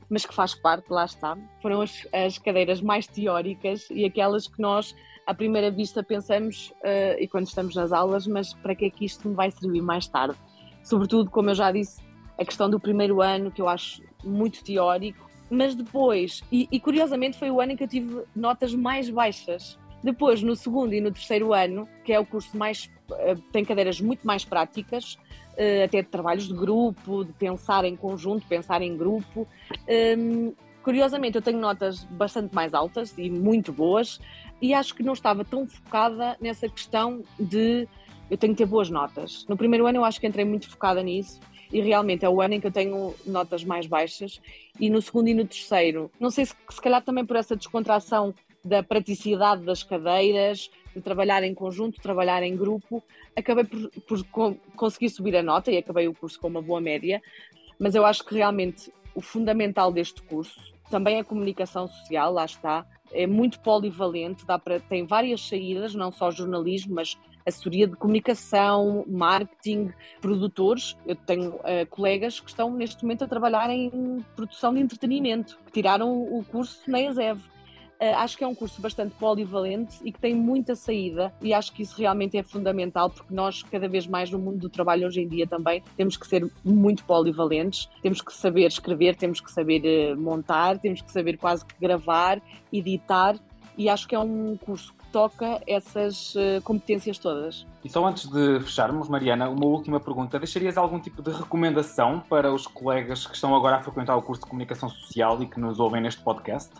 mas 0.10 0.26
que 0.26 0.34
faz 0.34 0.56
parte, 0.56 0.90
lá 0.90 1.06
está, 1.06 1.38
foram 1.62 1.82
as, 1.82 2.08
as 2.12 2.38
cadeiras 2.38 2.82
mais 2.82 3.06
teóricas 3.06 3.88
e 3.92 4.06
aquelas 4.06 4.48
que 4.48 4.60
nós, 4.62 4.96
à 5.28 5.34
primeira 5.34 5.70
vista, 5.70 6.04
pensamos, 6.04 6.74
uh, 6.84 7.20
e 7.20 7.28
quando 7.28 7.48
estamos 7.48 7.76
nas 7.76 7.92
aulas, 7.92 8.26
mas 8.26 8.54
para 8.54 8.74
que 8.74 8.86
é 8.86 8.90
que 8.90 9.06
isto 9.06 9.28
me 9.28 9.36
vai 9.36 9.52
servir 9.52 9.82
mais 9.82 10.08
tarde? 10.08 10.36
Sobretudo, 10.84 11.30
como 11.30 11.52
eu 11.52 11.56
já 11.56 11.72
disse, 11.72 12.02
a 12.38 12.44
questão 12.44 12.70
do 12.70 12.80
primeiro 12.80 13.22
ano, 13.22 13.52
que 13.52 13.62
eu 13.62 13.70
acho 13.70 14.02
muito 14.24 14.64
teórico, 14.64 15.30
mas 15.50 15.76
depois, 15.76 16.44
e, 16.52 16.68
e 16.72 16.80
curiosamente 16.80 17.38
foi 17.38 17.52
o 17.52 17.60
ano 17.60 17.74
em 17.74 17.76
que 17.76 17.84
eu 17.84 17.88
tive 17.88 18.24
notas 18.36 18.74
mais 18.74 19.10
baixas. 19.10 19.78
Depois, 20.04 20.42
no 20.42 20.56
segundo 20.56 20.94
e 20.94 21.02
no 21.02 21.12
terceiro 21.12 21.54
ano, 21.54 21.88
que 22.04 22.14
é 22.14 22.20
o 22.20 22.26
curso 22.26 22.58
mais. 22.58 22.90
Uh, 23.10 23.42
tem 23.52 23.66
cadeiras 23.66 24.00
muito 24.00 24.26
mais 24.26 24.46
práticas, 24.46 25.16
uh, 25.54 25.84
até 25.86 26.02
de 26.02 26.08
trabalhos 26.08 26.48
de 26.48 26.54
grupo, 26.54 27.26
de 27.26 27.34
pensar 27.34 27.84
em 27.86 27.96
conjunto, 27.96 28.46
pensar 28.48 28.82
em 28.82 28.96
grupo. 28.96 29.48
Um, 30.18 30.54
curiosamente, 30.84 31.36
eu 31.36 31.42
tenho 31.42 31.60
notas 31.60 32.04
bastante 32.06 32.54
mais 32.54 32.74
altas 32.74 33.14
e 33.18 33.30
muito 33.30 33.74
boas, 33.74 34.20
e 34.62 34.74
acho 34.74 34.96
que 34.96 35.04
não 35.04 35.14
estava 35.14 35.44
tão 35.44 35.68
focada 35.68 36.38
nessa 36.40 36.70
questão 36.70 37.24
de 37.40 37.88
eu 38.30 38.38
tenho 38.38 38.54
que 38.54 38.60
ter 38.60 38.66
boas 38.66 38.90
notas. 38.90 39.46
No 39.50 39.58
primeiro 39.58 39.88
ano, 39.88 39.98
eu 39.98 40.06
acho 40.06 40.20
que 40.20 40.28
entrei 40.28 40.46
muito 40.46 40.70
focada 40.70 41.02
nisso. 41.02 41.40
E 41.72 41.82
realmente 41.82 42.26
é 42.26 42.30
o 42.30 42.42
ano 42.42 42.56
em 42.56 42.60
que 42.60 42.66
eu 42.66 42.72
tenho 42.72 43.14
notas 43.26 43.64
mais 43.64 43.86
baixas, 43.86 44.42
e 44.80 44.90
no 44.90 45.02
segundo 45.02 45.28
e 45.28 45.36
no 45.36 45.46
terceiro, 45.46 46.10
não 46.20 46.32
sei 46.32 46.46
se, 46.46 46.56
se 46.68 46.82
calhar 46.82 47.04
também 47.04 47.24
por 47.24 47.36
essa 47.36 47.56
descontração 47.56 48.34
da 48.64 48.84
praticidade 48.84 49.64
das 49.64 49.84
cadeiras, 49.84 50.70
de 50.96 51.02
trabalhar 51.02 51.44
em 51.44 51.54
conjunto, 51.54 52.02
trabalhar 52.02 52.44
em 52.44 52.56
grupo, 52.56 53.04
acabei 53.36 53.64
por, 53.64 53.90
por 54.02 54.56
conseguir 54.76 55.10
subir 55.10 55.36
a 55.36 55.44
nota 55.44 55.72
e 55.72 55.78
acabei 55.78 56.08
o 56.08 56.14
curso 56.14 56.40
com 56.40 56.48
uma 56.48 56.62
boa 56.62 56.82
média, 56.82 57.22
mas 57.80 57.96
eu 57.96 58.06
acho 58.06 58.26
que 58.26 58.36
realmente 58.36 58.92
o 59.16 59.22
fundamental 59.22 59.92
deste 59.92 60.22
curso 60.22 60.74
também 60.90 61.18
é 61.18 61.20
a 61.20 61.24
comunicação 61.24 61.88
social, 61.88 62.34
lá 62.34 62.46
está, 62.46 62.86
é 63.12 63.28
muito 63.28 63.60
polivalente, 63.60 64.46
dá 64.46 64.58
para, 64.58 64.80
tem 64.80 65.06
várias 65.06 65.48
saídas, 65.48 65.94
não 65.96 66.12
só 66.12 66.32
jornalismo, 66.32 66.96
mas 66.96 67.18
assessoria 67.46 67.88
de 67.88 67.96
comunicação, 67.96 69.04
marketing, 69.08 69.92
produtores. 70.22 70.96
Eu 71.06 71.16
tenho 71.16 71.56
uh, 71.56 71.86
colegas 71.90 72.40
que 72.40 72.50
estão 72.50 72.72
neste 72.72 73.04
momento 73.04 73.24
a 73.24 73.28
trabalhar 73.28 73.70
em 73.70 74.24
produção 74.36 74.74
de 74.74 74.80
entretenimento, 74.80 75.60
que 75.66 75.72
tiraram 75.72 76.12
o 76.12 76.44
curso 76.46 76.82
na 76.90 77.02
ESEV. 77.02 77.40
Uh, 78.02 78.16
acho 78.16 78.38
que 78.38 78.46
é 78.46 78.48
um 78.48 78.56
curso 78.56 78.82
bastante 78.82 79.14
polivalente 79.16 79.98
e 80.06 80.12
que 80.12 80.20
tem 80.20 80.34
muita 80.34 80.74
saída 80.74 81.34
e 81.42 81.54
acho 81.54 81.74
que 81.74 81.84
isso 81.84 81.98
realmente 81.98 82.38
é 82.38 82.44
fundamental 82.44 83.10
porque 83.10 83.34
nós 83.34 83.62
cada 83.62 83.90
vez 83.90 84.08
mais 84.08 84.32
no 84.32 84.40
mundo 84.40 84.58
do 84.58 84.70
trabalho 84.70 85.06
hoje 85.06 85.22
em 85.22 85.28
dia 85.28 85.46
também 85.46 85.84
temos 85.98 86.16
que 86.16 86.26
ser 86.26 86.50
muito 86.64 87.04
polivalentes, 87.04 87.90
temos 88.02 88.22
que 88.22 88.34
saber 88.34 88.68
escrever, 88.68 89.18
temos 89.18 89.42
que 89.42 89.52
saber 89.52 89.82
uh, 90.14 90.18
montar, 90.18 90.78
temos 90.78 91.02
que 91.02 91.12
saber 91.12 91.36
quase 91.36 91.66
que 91.66 91.76
gravar, 91.78 92.42
editar 92.72 93.38
e 93.78 93.90
acho 93.90 94.08
que 94.08 94.16
é 94.16 94.20
um 94.20 94.56
curso 94.56 94.94
toca 95.12 95.62
essas 95.68 96.36
uh, 96.36 96.62
competências 96.64 97.18
todas. 97.18 97.66
E 97.84 97.90
só 97.90 98.06
antes 98.06 98.30
de 98.30 98.60
fecharmos, 98.60 99.08
Mariana, 99.10 99.50
uma 99.50 99.66
última 99.66 100.00
pergunta. 100.00 100.38
Deixarias 100.40 100.78
algum 100.78 101.00
tipo 101.00 101.22
de 101.22 101.32
recomendação 101.32 102.20
para 102.20 102.54
os 102.54 102.68
colegas 102.68 103.26
que 103.26 103.36
estão 103.36 103.56
agora 103.56 103.78
a 103.78 103.82
frequentar 103.82 104.16
o 104.16 104.22
curso 104.22 104.44
de 104.44 104.50
Comunicação 104.50 104.90
Social 104.90 105.42
e 105.42 105.48
que 105.48 105.60
nos 105.60 105.80
ouvem 105.80 106.02
neste 106.02 106.22
podcast? 106.22 106.72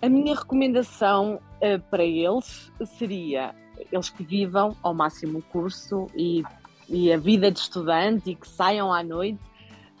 A 0.00 0.08
minha 0.08 0.34
recomendação 0.34 1.36
uh, 1.36 1.80
para 1.90 2.04
eles 2.04 2.70
seria 2.98 3.54
eles 3.90 4.10
que 4.10 4.22
vivam 4.22 4.76
ao 4.82 4.94
máximo 4.94 5.38
o 5.38 5.42
curso 5.42 6.06
e, 6.14 6.42
e 6.88 7.12
a 7.12 7.16
vida 7.16 7.50
de 7.50 7.58
estudante 7.58 8.30
e 8.30 8.34
que 8.34 8.46
saiam 8.46 8.92
à 8.92 9.02
noite 9.02 9.40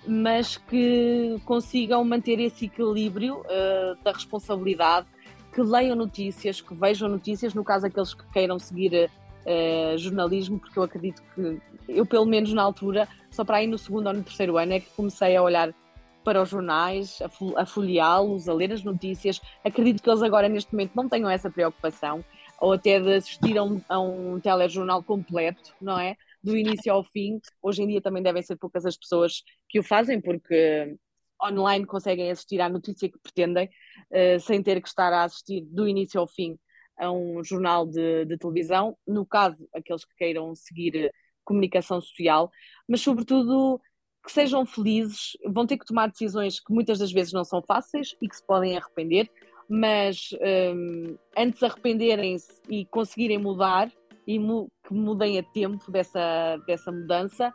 mas 0.06 0.56
que 0.56 1.40
consigam 1.44 2.04
manter 2.04 2.40
esse 2.40 2.64
equilíbrio 2.64 3.36
uh, 3.40 4.02
da 4.02 4.12
responsabilidade 4.12 5.06
que 5.52 5.60
leiam 5.60 5.94
notícias, 5.94 6.60
que 6.60 6.74
vejam 6.74 7.08
notícias, 7.08 7.54
no 7.54 7.62
caso 7.62 7.86
aqueles 7.86 8.14
que 8.14 8.24
queiram 8.32 8.58
seguir 8.58 9.10
uh, 9.44 9.98
jornalismo, 9.98 10.58
porque 10.58 10.78
eu 10.78 10.82
acredito 10.82 11.22
que 11.34 11.60
eu, 11.88 12.06
pelo 12.06 12.26
menos 12.26 12.52
na 12.52 12.62
altura, 12.62 13.08
só 13.30 13.44
para 13.44 13.58
aí 13.58 13.66
no 13.66 13.78
segundo 13.78 14.06
ou 14.06 14.14
no 14.14 14.22
terceiro 14.22 14.56
ano 14.56 14.72
é 14.72 14.80
que 14.80 14.90
comecei 14.96 15.36
a 15.36 15.42
olhar 15.42 15.74
para 16.24 16.40
os 16.40 16.48
jornais, 16.48 17.20
a 17.56 17.66
folheá-los, 17.66 18.48
a 18.48 18.54
ler 18.54 18.72
as 18.72 18.84
notícias. 18.84 19.40
Acredito 19.64 20.02
que 20.02 20.08
eles 20.08 20.22
agora, 20.22 20.48
neste 20.48 20.72
momento, 20.72 20.92
não 20.94 21.08
tenham 21.08 21.28
essa 21.28 21.50
preocupação. 21.50 22.24
ou 22.60 22.72
até 22.72 23.00
de 23.00 23.14
assistir 23.14 23.58
a 23.58 23.64
um, 23.64 23.80
a 23.88 23.98
um 23.98 24.38
telejornal 24.38 25.02
completo, 25.02 25.74
não 25.80 25.98
é? 25.98 26.16
Do 26.42 26.56
início 26.56 26.92
ao 26.92 27.02
fim. 27.02 27.40
Hoje 27.60 27.82
em 27.82 27.88
dia 27.88 28.00
também 28.00 28.22
devem 28.22 28.40
ser 28.40 28.56
poucas 28.56 28.86
as 28.86 28.96
pessoas 28.96 29.42
que 29.68 29.80
o 29.80 29.82
fazem, 29.82 30.20
porque 30.20 30.96
online 31.42 31.86
conseguem 31.86 32.30
assistir 32.30 32.60
à 32.60 32.68
notícia 32.68 33.08
que 33.08 33.18
pretendem, 33.18 33.68
uh, 34.10 34.40
sem 34.40 34.62
ter 34.62 34.80
que 34.80 34.88
estar 34.88 35.12
a 35.12 35.24
assistir 35.24 35.62
do 35.62 35.88
início 35.88 36.20
ao 36.20 36.26
fim 36.26 36.58
a 36.98 37.10
um 37.10 37.42
jornal 37.42 37.86
de, 37.86 38.24
de 38.26 38.36
televisão. 38.36 38.96
No 39.06 39.26
caso, 39.26 39.68
aqueles 39.74 40.04
que 40.04 40.14
queiram 40.16 40.54
seguir 40.54 41.12
comunicação 41.44 42.00
social, 42.00 42.50
mas 42.88 43.00
sobretudo 43.00 43.80
que 44.24 44.30
sejam 44.30 44.64
felizes, 44.64 45.36
vão 45.46 45.66
ter 45.66 45.76
que 45.76 45.84
tomar 45.84 46.08
decisões 46.08 46.60
que 46.60 46.72
muitas 46.72 46.98
das 46.98 47.10
vezes 47.10 47.32
não 47.32 47.44
são 47.44 47.60
fáceis 47.60 48.14
e 48.22 48.28
que 48.28 48.36
se 48.36 48.46
podem 48.46 48.76
arrepender, 48.76 49.28
mas 49.68 50.30
um, 50.74 51.16
antes 51.36 51.58
de 51.58 51.66
arrependerem-se 51.66 52.52
e 52.68 52.84
conseguirem 52.86 53.38
mudar, 53.38 53.90
e 54.24 54.38
mu 54.38 54.70
que 54.86 54.94
mudem 54.94 55.38
a 55.38 55.42
tempo 55.42 55.90
dessa, 55.90 56.56
dessa 56.66 56.92
mudança, 56.92 57.52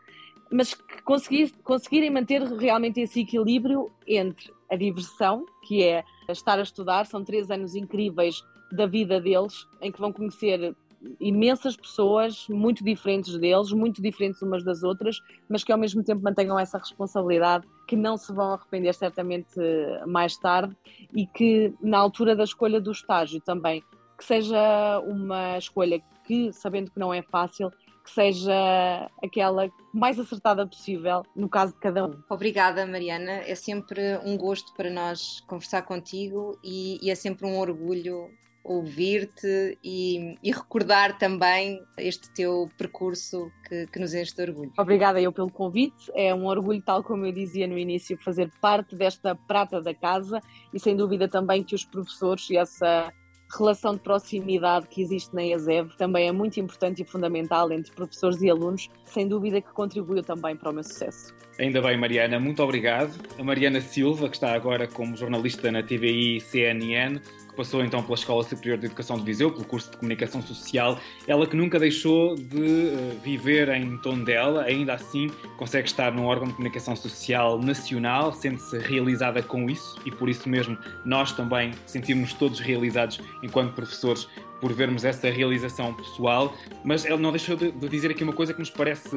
mas 0.51 0.73
que 0.73 1.01
conseguir, 1.03 1.53
conseguirem 1.63 2.09
manter 2.09 2.41
realmente 2.41 2.99
esse 3.01 3.21
equilíbrio 3.21 3.91
entre 4.07 4.51
a 4.69 4.75
diversão, 4.75 5.45
que 5.67 5.83
é 5.83 6.03
estar 6.29 6.59
a 6.59 6.63
estudar, 6.63 7.05
são 7.05 7.23
três 7.23 7.49
anos 7.49 7.75
incríveis 7.75 8.43
da 8.71 8.85
vida 8.85 9.19
deles, 9.19 9.65
em 9.81 9.91
que 9.91 9.99
vão 9.99 10.11
conhecer 10.11 10.75
imensas 11.19 11.75
pessoas 11.75 12.47
muito 12.49 12.83
diferentes 12.83 13.37
deles, 13.37 13.71
muito 13.71 14.01
diferentes 14.01 14.41
umas 14.41 14.63
das 14.63 14.83
outras, 14.83 15.19
mas 15.47 15.63
que 15.63 15.71
ao 15.71 15.77
mesmo 15.77 16.03
tempo 16.03 16.23
mantenham 16.23 16.59
essa 16.59 16.77
responsabilidade, 16.77 17.67
que 17.87 17.95
não 17.95 18.17
se 18.17 18.33
vão 18.33 18.53
arrepender 18.53 18.93
certamente 18.93 19.59
mais 20.05 20.37
tarde 20.37 20.75
e 21.13 21.25
que 21.25 21.73
na 21.81 21.97
altura 21.97 22.35
da 22.35 22.43
escolha 22.43 22.81
do 22.81 22.91
estágio 22.91 23.39
também, 23.41 23.83
que 24.17 24.25
seja 24.25 24.99
uma 25.05 25.57
escolha 25.57 26.01
que, 26.25 26.51
sabendo 26.51 26.91
que 26.91 26.99
não 26.99 27.13
é 27.13 27.21
fácil, 27.21 27.71
que 28.07 28.13
seja 28.13 29.11
aquela 29.21 29.69
mais 29.93 30.17
acertada 30.17 30.65
possível 30.65 31.23
no 31.35 31.49
caso 31.49 31.73
de 31.73 31.79
cada 31.79 32.05
um. 32.05 32.23
Obrigada, 32.29 32.85
Mariana. 32.85 33.43
É 33.45 33.53
sempre 33.53 34.17
um 34.23 34.37
gosto 34.37 34.73
para 34.73 34.89
nós 34.89 35.41
conversar 35.41 35.81
contigo 35.81 36.57
e, 36.63 37.05
e 37.05 37.11
é 37.11 37.15
sempre 37.15 37.45
um 37.45 37.59
orgulho 37.59 38.29
ouvir-te 38.63 39.77
e, 39.81 40.35
e, 40.43 40.51
recordar 40.51 41.17
também 41.17 41.81
este 41.97 42.29
teu 42.33 42.69
percurso 42.77 43.49
que, 43.65 43.87
que, 43.87 43.97
nos 43.97 44.13
enche 44.13 44.35
de 44.35 44.41
orgulho. 44.41 44.73
Obrigada 44.77 45.21
eu 45.21 45.31
pelo 45.31 45.49
convite. 45.49 46.11
É 46.13 46.35
um 46.35 46.45
orgulho, 46.45 46.81
tal 46.81 47.01
como 47.01 47.25
eu 47.25 47.31
dizia 47.31 47.65
no 47.65 47.77
início, 47.77 48.17
fazer 48.21 48.51
parte 48.61 48.93
desta 48.93 49.35
prata 49.35 49.81
da 49.81 49.93
casa 49.93 50.41
e 50.73 50.79
sem 50.79 50.97
dúvida 50.97 51.29
também 51.29 51.63
que 51.63 51.75
os 51.75 51.85
professores 51.85 52.49
e 52.49 52.57
essa 52.57 53.11
relação 53.55 53.93
de 53.93 53.99
proximidade 53.99 54.87
que 54.87 55.01
existe 55.01 55.33
na 55.33 55.45
ESEV 55.45 55.95
também 55.97 56.27
é 56.27 56.31
muito 56.31 56.59
importante 56.59 57.01
e 57.01 57.05
fundamental 57.05 57.71
entre 57.71 57.91
professores 57.93 58.41
e 58.41 58.49
alunos, 58.49 58.89
sem 59.05 59.27
dúvida 59.27 59.61
que 59.61 59.71
contribuiu 59.71 60.23
também 60.23 60.55
para 60.55 60.69
o 60.69 60.73
meu 60.73 60.83
sucesso. 60.83 61.33
Ainda 61.59 61.81
bem, 61.81 61.97
Mariana, 61.97 62.39
muito 62.39 62.61
obrigado. 62.61 63.13
A 63.39 63.43
Mariana 63.43 63.81
Silva, 63.81 64.29
que 64.29 64.35
está 64.35 64.53
agora 64.53 64.87
como 64.87 65.15
jornalista 65.15 65.71
na 65.71 65.81
TVI 65.81 66.39
CNN, 66.41 67.19
passou 67.57 67.83
então 67.83 68.03
pela 68.03 68.13
Escola 68.13 68.43
Superior 68.43 68.77
de 68.77 68.85
Educação 68.85 69.17
de 69.17 69.23
Viseu, 69.23 69.51
pelo 69.51 69.65
curso 69.65 69.89
de 69.89 69.97
Comunicação 69.97 70.41
Social, 70.43 70.99
ela 71.27 71.47
que 71.47 71.55
nunca 71.55 71.79
deixou 71.79 72.35
de 72.35 72.55
uh, 72.55 73.19
viver 73.23 73.67
em 73.69 73.97
Tondela, 73.97 74.63
ainda 74.63 74.93
assim 74.93 75.27
consegue 75.57 75.87
estar 75.87 76.11
num 76.13 76.25
órgão 76.25 76.47
de 76.47 76.53
comunicação 76.53 76.95
social 76.95 77.59
nacional, 77.59 78.31
sente-se 78.31 78.77
realizada 78.77 79.41
com 79.41 79.67
isso 79.69 79.99
e 80.05 80.11
por 80.11 80.29
isso 80.29 80.47
mesmo 80.47 80.77
nós 81.03 81.31
também 81.31 81.71
sentimos 81.87 82.33
todos 82.33 82.59
realizados 82.59 83.19
enquanto 83.41 83.73
professores 83.73 84.27
por 84.59 84.73
vermos 84.73 85.05
essa 85.05 85.29
realização 85.29 85.93
pessoal, 85.93 86.53
mas 86.83 87.05
ele 87.05 87.17
não 87.17 87.31
deixou 87.31 87.55
de, 87.55 87.71
dizer 87.71 88.11
aqui 88.11 88.23
uma 88.23 88.33
coisa 88.33 88.53
que 88.53 88.59
nos 88.59 88.69
parece 88.69 89.09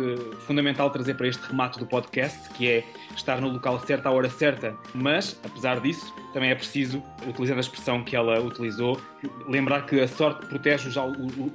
fundamental 0.46 0.90
trazer 0.90 1.14
para 1.14 1.28
este 1.28 1.42
remate 1.46 1.78
do 1.78 1.86
podcast, 1.86 2.48
que 2.50 2.68
é 2.68 2.84
estar 3.16 3.40
no 3.40 3.48
local 3.48 3.78
certo 3.80 4.06
à 4.06 4.10
hora 4.10 4.28
certa, 4.28 4.76
mas, 4.94 5.38
apesar 5.44 5.80
disso, 5.80 6.14
também 6.32 6.50
é 6.50 6.54
preciso, 6.54 7.02
utilizando 7.26 7.58
a 7.58 7.60
expressão 7.60 8.02
que 8.02 8.14
ela 8.14 8.40
utilizou, 8.40 9.00
lembrar 9.48 9.86
que 9.86 10.00
a 10.00 10.08
sorte 10.08 10.46
protege 10.46 10.88
os, 10.88 10.96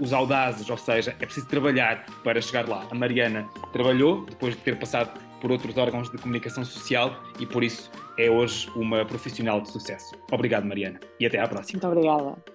os 0.01 0.13
audazes, 0.13 0.69
ou 0.69 0.77
seja, 0.77 1.15
é 1.19 1.25
preciso 1.25 1.47
trabalhar 1.47 2.05
para 2.23 2.41
chegar 2.41 2.67
lá. 2.67 2.85
A 2.89 2.95
Mariana 2.95 3.47
trabalhou, 3.71 4.25
depois 4.25 4.55
de 4.55 4.61
ter 4.61 4.77
passado 4.77 5.19
por 5.41 5.51
outros 5.51 5.77
órgãos 5.77 6.09
de 6.09 6.17
comunicação 6.17 6.65
social 6.65 7.21
e 7.39 7.45
por 7.45 7.63
isso 7.63 7.91
é 8.17 8.29
hoje 8.29 8.69
uma 8.75 9.05
profissional 9.05 9.61
de 9.61 9.69
sucesso. 9.69 10.15
Obrigado, 10.31 10.65
Mariana, 10.65 10.99
e 11.19 11.25
até 11.25 11.39
à 11.39 11.47
próxima. 11.47 11.79
Muito 11.79 11.87
obrigada. 11.87 12.54